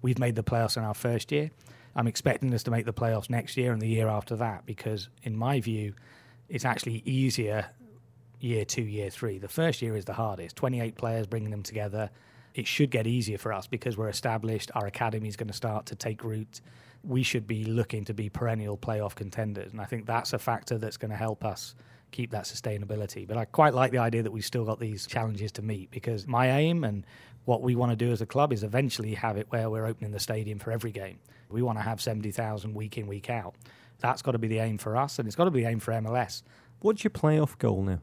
[0.00, 1.50] We've made the playoffs in our first year.
[1.94, 5.10] I'm expecting us to make the playoffs next year and the year after that because,
[5.22, 5.92] in my view,
[6.48, 7.66] it's actually easier
[8.40, 9.38] year two, year three.
[9.38, 10.56] The first year is the hardest.
[10.56, 12.08] 28 players bringing them together.
[12.54, 14.70] It should get easier for us because we're established.
[14.74, 16.62] Our academy is going to start to take root.
[17.02, 19.72] We should be looking to be perennial playoff contenders.
[19.72, 21.74] And I think that's a factor that's going to help us
[22.14, 23.26] keep that sustainability.
[23.26, 26.26] But I quite like the idea that we've still got these challenges to meet because
[26.26, 27.04] my aim and
[27.44, 30.12] what we want to do as a club is eventually have it where we're opening
[30.12, 31.18] the stadium for every game.
[31.50, 33.54] We want to have 70,000 week in, week out.
[33.98, 35.80] That's got to be the aim for us, and it's got to be the aim
[35.80, 36.42] for MLS.
[36.80, 38.00] What's your playoff goal now?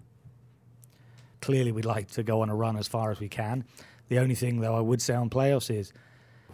[1.42, 3.66] Clearly, we'd like to go on a run as far as we can.
[4.10, 5.92] The only thing, though, I would say on playoffs is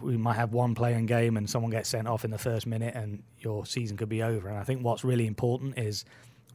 [0.00, 2.94] we might have one playing game and someone gets sent off in the first minute
[2.94, 4.48] and your season could be over.
[4.48, 6.04] And I think what's really important is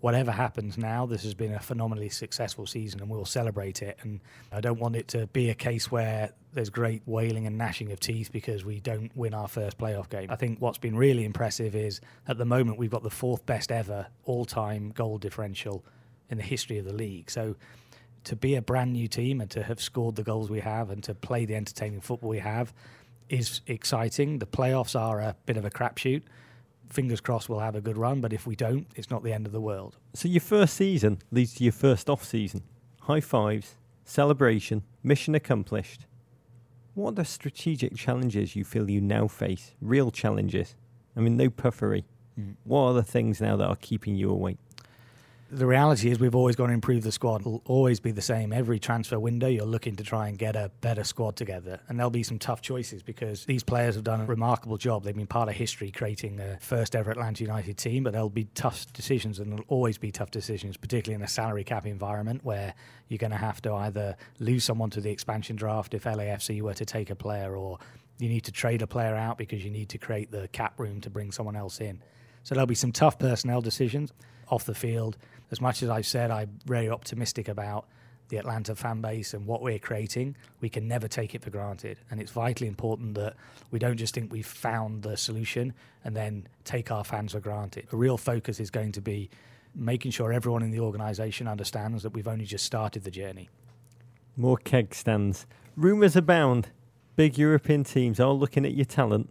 [0.04, 3.98] whatever happens now, this has been a phenomenally successful season and we'll celebrate it.
[4.02, 4.20] And
[4.52, 8.02] I don't want it to be a case where there's great wailing and gnashing of
[8.02, 10.30] teeth because we don't win our first playoff game.
[10.30, 13.72] I think what's been really impressive is at the moment we've got the fourth best
[13.72, 15.86] ever all time goal differential
[16.30, 17.32] in the history of the league.
[17.32, 17.56] So
[18.26, 21.02] to be a brand new team and to have scored the goals we have and
[21.06, 22.74] to play the entertaining football we have
[23.30, 24.40] is exciting.
[24.40, 26.24] The playoffs are a bit of a crapshoot.
[26.94, 29.48] Fingers crossed we'll have a good run, but if we don't, it's not the end
[29.48, 29.98] of the world.
[30.14, 32.62] So your first season leads to your first off season.
[33.02, 36.06] High fives, celebration, mission accomplished.
[36.94, 39.72] What are the strategic challenges you feel you now face?
[39.82, 40.76] Real challenges.
[41.18, 42.06] I mean, no puffery.
[42.40, 42.58] Mm.
[42.64, 44.60] What are the things now that are keeping you awake?
[45.52, 47.42] The reality is we've always got to improve the squad.
[47.42, 48.52] It'll always be the same.
[48.52, 51.80] Every transfer window, you're looking to try and get a better squad together.
[51.88, 55.04] And there'll be some tough choices because these players have done a remarkable job.
[55.04, 58.48] They've been part of history creating the first ever Atlanta United team, but there'll be
[58.56, 62.74] tough decisions and there'll always be tough decisions, particularly in a salary cap environment where
[63.08, 66.74] you're going to have to either lose someone to the expansion draft if LAFC were
[66.74, 67.78] to take a player or
[68.18, 71.02] you need to trade a player out because you need to create the cap room
[71.02, 72.02] to bring someone else in.
[72.44, 74.12] So there'll be some tough personnel decisions
[74.50, 75.18] off the field
[75.54, 77.86] as much as I've said I'm very optimistic about
[78.30, 82.00] the Atlanta fan base and what we're creating, we can never take it for granted.
[82.10, 83.36] And it's vitally important that
[83.70, 85.74] we don't just think we've found the solution
[86.04, 87.86] and then take our fans for granted.
[87.92, 89.30] A real focus is going to be
[89.76, 93.48] making sure everyone in the organisation understands that we've only just started the journey.
[94.36, 95.46] More keg stands.
[95.76, 96.70] Rumours abound.
[97.16, 99.30] Big European teams are looking at your talent.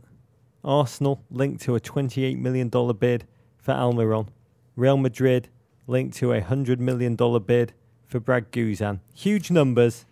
[0.63, 3.27] Arsenal linked to a $28 million bid
[3.59, 4.29] for Almiron.
[4.75, 5.49] Real Madrid
[5.87, 7.15] linked to a $100 million
[7.45, 7.75] bid
[8.07, 9.01] for Brad Guzan.
[9.15, 10.07] Huge numbers.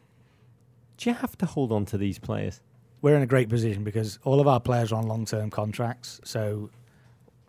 [0.99, 2.61] Do you have to hold on to these players?
[3.01, 6.21] We're in a great position because all of our players are on long term contracts.
[6.25, 6.69] So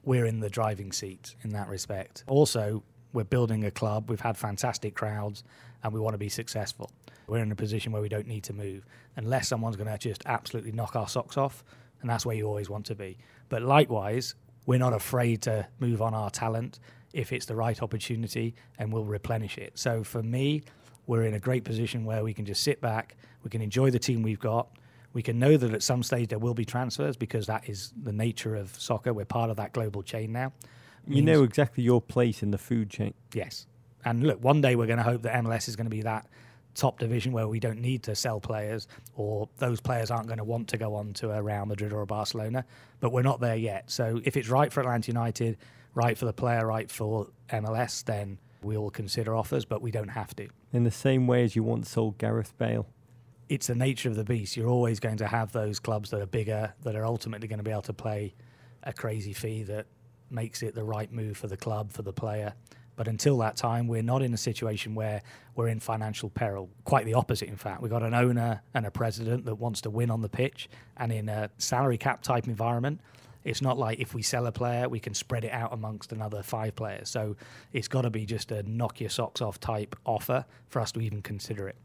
[0.05, 2.23] we're in the driving seat in that respect.
[2.27, 2.81] Also,
[3.11, 4.09] we're building a club.
[4.09, 5.43] We've had fantastic crowds
[5.83, 6.89] and we want to be successful.
[7.27, 8.85] We're in a position where we don't need to move
[9.17, 11.65] unless someone's going to just absolutely knock our socks off.
[11.99, 13.17] And that's where you always want to be.
[13.49, 14.35] But likewise,
[14.65, 16.79] we're not afraid to move on our talent
[17.13, 19.77] if it's the right opportunity and we'll replenish it.
[19.77, 20.63] So for me,
[21.07, 23.99] we're in a great position where we can just sit back, we can enjoy the
[23.99, 24.69] team we've got.
[25.13, 28.13] We can know that at some stage there will be transfers because that is the
[28.13, 29.13] nature of soccer.
[29.13, 30.53] We're part of that global chain now.
[31.07, 33.13] You know exactly your place in the food chain.
[33.33, 33.65] Yes.
[34.05, 36.27] And look, one day we're going to hope that MLS is going to be that
[36.75, 40.43] top division where we don't need to sell players or those players aren't going to
[40.43, 42.65] want to go on to a Real Madrid or a Barcelona.
[42.99, 43.91] But we're not there yet.
[43.91, 45.57] So if it's right for Atlanta United,
[45.93, 50.09] right for the player, right for MLS, then we will consider offers, but we don't
[50.09, 50.47] have to.
[50.71, 52.87] In the same way as you once sold Gareth Bale.
[53.49, 54.55] It's the nature of the beast.
[54.55, 57.63] You're always going to have those clubs that are bigger, that are ultimately going to
[57.63, 58.33] be able to play
[58.83, 59.87] a crazy fee that
[60.29, 62.53] makes it the right move for the club, for the player.
[62.95, 65.21] But until that time, we're not in a situation where
[65.55, 66.69] we're in financial peril.
[66.85, 67.81] Quite the opposite, in fact.
[67.81, 70.69] We've got an owner and a president that wants to win on the pitch.
[70.97, 73.01] And in a salary cap type environment,
[73.43, 76.43] it's not like if we sell a player, we can spread it out amongst another
[76.43, 77.09] five players.
[77.09, 77.35] So
[77.73, 81.01] it's got to be just a knock your socks off type offer for us to
[81.01, 81.77] even consider it.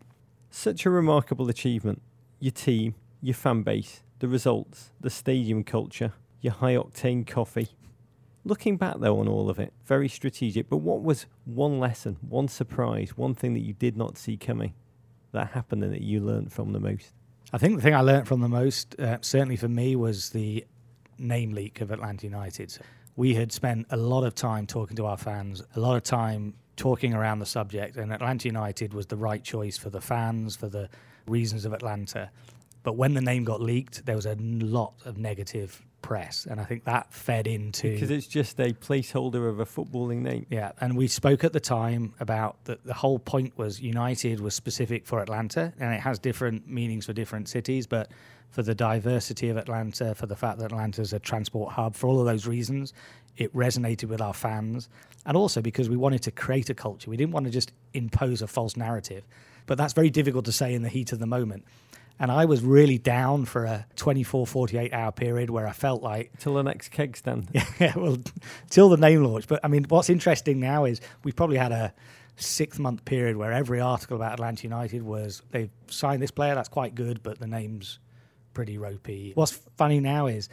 [0.50, 2.02] Such a remarkable achievement.
[2.40, 7.68] Your team, your fan base, the results, the stadium culture, your high octane coffee.
[8.44, 10.68] Looking back though on all of it, very strategic.
[10.68, 14.74] But what was one lesson, one surprise, one thing that you did not see coming
[15.32, 17.12] that happened and that you learned from the most?
[17.52, 20.64] I think the thing I learned from the most, uh, certainly for me, was the
[21.18, 22.78] name leak of Atlanta United.
[23.16, 26.54] We had spent a lot of time talking to our fans, a lot of time
[26.76, 30.68] talking around the subject, and Atlanta United was the right choice for the fans, for
[30.68, 30.88] the
[31.26, 32.30] reasons of Atlanta.
[32.82, 36.64] But when the name got leaked, there was a lot of negative press, and I
[36.64, 40.46] think that fed into because it's just a placeholder of a footballing name.
[40.50, 42.84] Yeah, and we spoke at the time about that.
[42.84, 47.12] The whole point was United was specific for Atlanta, and it has different meanings for
[47.12, 48.08] different cities, but
[48.50, 52.06] for the diversity of Atlanta, for the fact that Atlanta is a transport hub, for
[52.06, 52.92] all of those reasons,
[53.36, 54.88] it resonated with our fans.
[55.24, 57.10] And also because we wanted to create a culture.
[57.10, 59.24] We didn't want to just impose a false narrative.
[59.66, 61.64] But that's very difficult to say in the heat of the moment.
[62.18, 66.38] And I was really down for a 24, 48 hour period where I felt like.
[66.38, 67.48] Till the next keg stand.
[67.80, 68.16] Yeah, well,
[68.70, 69.46] till the name launch.
[69.46, 71.92] But I mean, what's interesting now is we've probably had a
[72.36, 76.68] six month period where every article about Atlanta United was they've signed this player, that's
[76.68, 77.98] quite good, but the name's
[78.56, 79.32] pretty ropey.
[79.34, 80.48] What's funny now is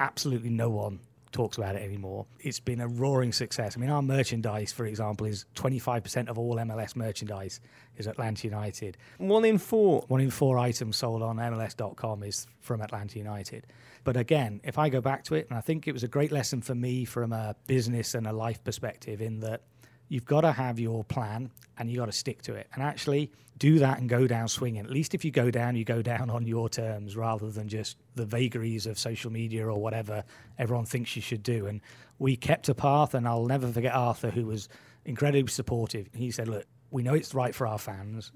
[0.00, 0.98] absolutely no one
[1.30, 2.26] talks about it anymore.
[2.40, 3.76] It's been a roaring success.
[3.76, 7.60] I mean, our merchandise, for example, is 25% of all MLS merchandise
[7.98, 8.96] is Atlanta United.
[9.18, 10.04] One in four.
[10.08, 13.68] One in four items sold on MLS.com is from Atlanta United.
[14.02, 16.32] But again, if I go back to it, and I think it was a great
[16.32, 19.60] lesson for me from a business and a life perspective, in that
[20.08, 23.30] you've got to have your plan and you got to stick to it and actually
[23.58, 24.84] do that and go down swinging.
[24.84, 27.96] At least if you go down, you go down on your terms rather than just
[28.14, 30.24] the vagaries of social media or whatever
[30.58, 31.66] everyone thinks you should do.
[31.66, 31.80] And
[32.18, 34.68] we kept a path, and I'll never forget Arthur, who was
[35.04, 36.08] incredibly supportive.
[36.14, 38.32] He said, Look, we know it's right for our fans.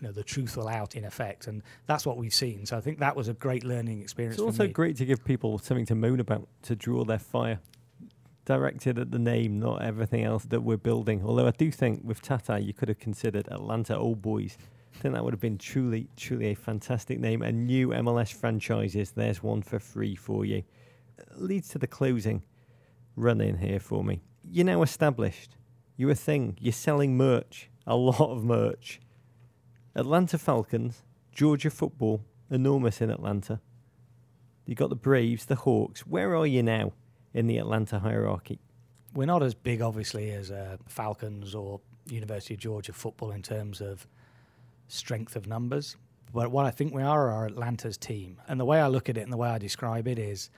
[0.00, 2.66] You know, the truth will out in effect, and that's what we've seen.
[2.66, 4.34] So I think that was a great learning experience.
[4.34, 4.72] It's also me.
[4.72, 7.60] great to give people something to moan about, to draw their fire
[8.44, 11.22] directed at the name, not everything else that we're building.
[11.24, 14.58] Although I do think with Tata, you could have considered Atlanta Old Boys.
[14.94, 17.42] I think that would have been truly, truly a fantastic name.
[17.42, 20.64] And new MLS franchises, there's one for free for you.
[21.36, 22.42] Leads to the closing
[23.16, 24.22] run in here for me.
[24.50, 25.56] You're now established.
[25.96, 26.56] You're a thing.
[26.60, 29.00] You're selling merch, a lot of merch.
[29.94, 33.60] Atlanta Falcons, Georgia football, enormous in Atlanta.
[34.66, 36.06] You got the Braves, the Hawks.
[36.06, 36.92] Where are you now?
[37.34, 38.58] In the Atlanta hierarchy?
[39.14, 43.80] We're not as big, obviously, as uh, Falcons or University of Georgia football in terms
[43.80, 44.06] of
[44.88, 45.96] strength of numbers.
[46.32, 48.40] But what I think we are are Atlanta's team.
[48.48, 50.50] And the way I look at it and the way I describe it is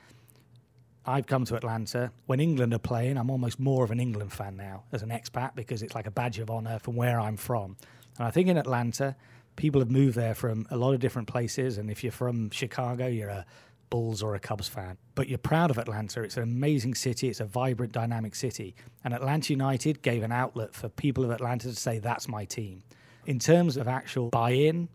[1.05, 2.13] I've come to Atlanta.
[2.27, 5.55] When England are playing, I'm almost more of an England fan now as an expat
[5.55, 7.77] because it's like a badge of honour from where I'm from.
[8.19, 9.17] And I think in Atlanta,
[9.57, 11.77] people have moved there from a lot of different places.
[11.77, 13.45] And if you're from Chicago, you're a
[13.91, 16.23] Bulls or a Cubs fan, but you're proud of Atlanta.
[16.23, 18.75] It's an amazing city, it's a vibrant, dynamic city.
[19.05, 22.83] And Atlanta United gave an outlet for people of Atlanta to say, that's my team.
[23.27, 24.89] In terms of actual buy in,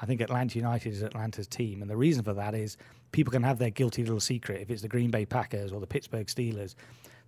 [0.00, 1.80] I think Atlanta United is Atlanta's team.
[1.82, 2.76] And the reason for that is
[3.12, 4.60] people can have their guilty little secret.
[4.60, 6.74] If it's the Green Bay Packers or the Pittsburgh Steelers,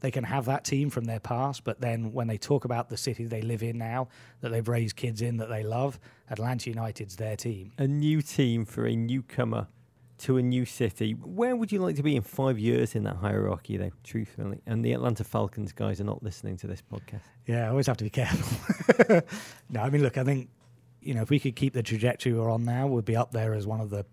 [0.01, 1.65] they can have that team from their past.
[1.65, 4.09] But then when they talk about the city they live in now,
[4.41, 5.99] that they've raised kids in, that they love,
[6.31, 7.73] Atlanta United's their team.
[7.79, 9.69] A new team for a newcomer
[10.19, 11.13] to a new city.
[11.13, 14.61] Where would you like to be in five years in that hierarchy, though, truthfully?
[14.67, 17.23] And the Atlanta Falcons guys are not listening to this podcast.
[17.47, 19.21] Yeah, I always have to be careful.
[19.71, 20.49] no, I mean, look, I think,
[21.01, 23.55] you know, if we could keep the trajectory we're on now, we'd be up there
[23.55, 24.05] as one of the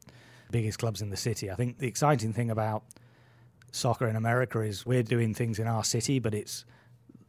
[0.52, 1.50] biggest clubs in the city.
[1.50, 2.84] I think the exciting thing about
[3.72, 6.66] soccer in America is we're doing things in our city, but it's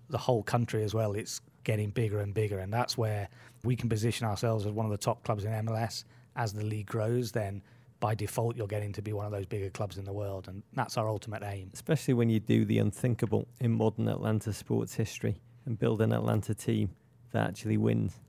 [0.08, 1.12] the whole country as well.
[1.12, 2.58] It's getting bigger and bigger.
[2.60, 3.28] And that's where
[3.64, 6.04] we can position ourselves as one of the top clubs in MLS
[6.36, 7.32] as the league grows.
[7.32, 7.62] Then
[8.06, 10.62] by default you're getting to be one of those bigger clubs in the world, and
[10.74, 11.68] that's our ultimate aim.
[11.74, 15.34] Especially when you do the unthinkable in modern Atlanta sports history
[15.64, 16.90] and build an Atlanta team
[17.32, 18.20] that actually wins.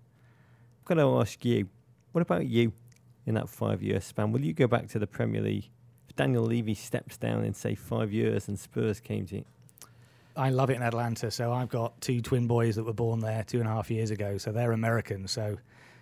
[0.80, 1.70] I've got to ask you,
[2.12, 2.74] what about you
[3.28, 4.32] in that five-year span?
[4.32, 5.70] Will you go back to the Premier League?
[6.10, 9.46] If Daniel Levy steps down in say five years and Spurs came to you.
[10.36, 11.30] I love it in Atlanta.
[11.30, 14.10] So I've got two twin boys that were born there two and a half years
[14.10, 14.40] ago.
[14.40, 15.28] So they're American.
[15.28, 15.60] So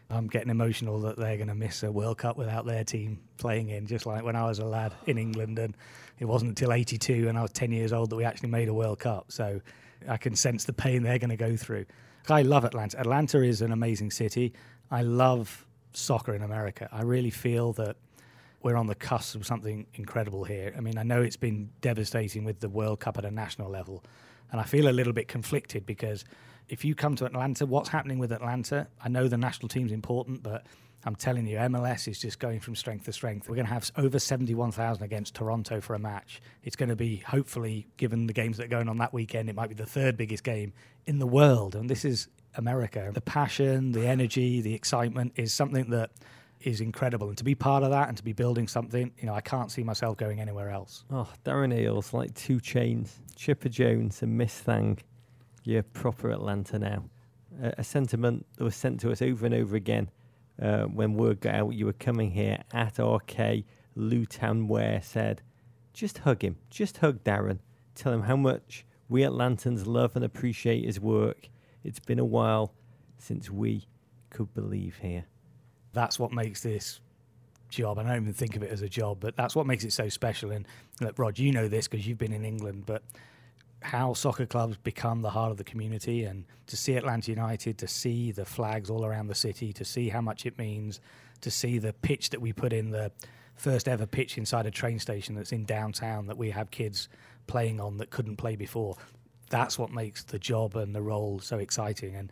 [0.09, 3.69] I'm getting emotional that they're going to miss a World Cup without their team playing
[3.69, 5.57] in, just like when I was a lad in England.
[5.57, 5.75] And
[6.19, 8.73] it wasn't until 82 and I was 10 years old that we actually made a
[8.73, 9.31] World Cup.
[9.31, 9.61] So
[10.07, 11.85] I can sense the pain they're going to go through.
[12.29, 12.99] I love Atlanta.
[12.99, 14.53] Atlanta is an amazing city.
[14.91, 16.89] I love soccer in America.
[16.91, 17.97] I really feel that
[18.61, 20.73] we're on the cusp of something incredible here.
[20.75, 24.03] I mean, I know it's been devastating with the World Cup at a national level,
[24.51, 26.25] and I feel a little bit conflicted because
[26.69, 28.87] if you come to Atlanta, what's happening with Atlanta?
[29.01, 30.65] I know the national team's important, but
[31.05, 33.47] I'm telling you, MLS is just going from strength to strength.
[33.47, 36.41] We're going to have over 71,000 against Toronto for a match.
[36.63, 39.55] It's going to be, hopefully, given the games that are going on that weekend, it
[39.55, 40.73] might be the third biggest game
[41.05, 41.75] in the world.
[41.75, 43.11] And this is America.
[43.13, 46.09] The passion, the energy, the excitement is something that
[46.61, 47.27] is incredible.
[47.27, 49.71] And to be part of that and to be building something, you know, I can't
[49.71, 51.03] see myself going anywhere else.
[51.11, 54.97] Oh, Darren Eales, like 2 Chainz, Chipper Jones, and Miss Thang
[55.65, 57.05] you're proper Atlanta now.
[57.61, 60.09] Uh, a sentiment that was sent to us over and over again
[60.61, 63.63] uh, when word got out you were coming here at RK.
[63.97, 65.41] Lutan Ware said,
[65.93, 66.57] just hug him.
[66.69, 67.59] Just hug Darren.
[67.95, 71.49] Tell him how much we Atlantans love and appreciate his work.
[71.83, 72.73] It's been a while
[73.17, 73.87] since we
[74.29, 75.25] could believe here.
[75.93, 76.99] That's what makes this
[77.69, 77.97] job.
[77.97, 80.09] I don't even think of it as a job, but that's what makes it so
[80.09, 80.51] special.
[80.51, 80.67] And
[80.99, 83.01] look, Rog, you know this because you've been in England, but
[83.85, 87.87] how soccer clubs become the heart of the community and to see Atlanta United, to
[87.87, 90.99] see the flags all around the city, to see how much it means,
[91.41, 93.11] to see the pitch that we put in the
[93.55, 97.07] first ever pitch inside a train station that's in downtown that we have kids
[97.45, 98.97] playing on that couldn't play before.
[99.51, 102.15] That's what makes the job and the role so exciting.
[102.15, 102.31] And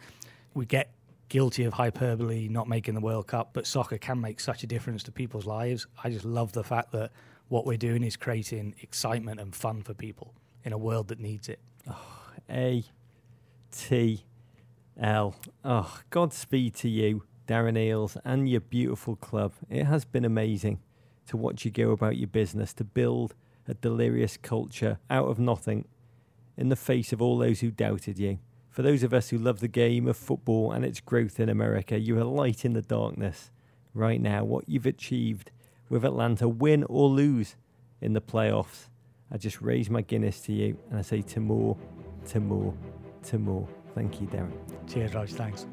[0.55, 0.91] we get
[1.29, 5.03] guilty of hyperbole not making the World Cup, but soccer can make such a difference
[5.03, 5.85] to people's lives.
[6.03, 7.11] I just love the fact that
[7.49, 10.33] what we're doing is creating excitement and fun for people
[10.63, 11.59] in a world that needs it.
[11.89, 12.83] Oh, a
[13.71, 14.25] T
[14.99, 15.35] L.
[15.65, 19.53] Oh, Godspeed to you, Darren Eales, and your beautiful club.
[19.69, 20.79] It has been amazing
[21.27, 23.33] to watch you go about your business, to build
[23.67, 25.85] a delirious culture out of nothing
[26.57, 28.39] in the face of all those who doubted you.
[28.69, 31.99] For those of us who love the game of football and its growth in America,
[31.99, 33.51] you're a light in the darkness
[33.93, 34.43] right now.
[34.43, 35.51] What you've achieved
[35.89, 37.55] with Atlanta, win or lose
[38.01, 38.89] in the playoffs,
[39.33, 41.75] I just raise my Guinness to you and I say to more,
[42.27, 42.73] to more,
[43.23, 43.67] to more.
[43.95, 44.51] Thank you, Darren.
[44.87, 45.27] Cheers, Rog.
[45.29, 45.65] Thanks.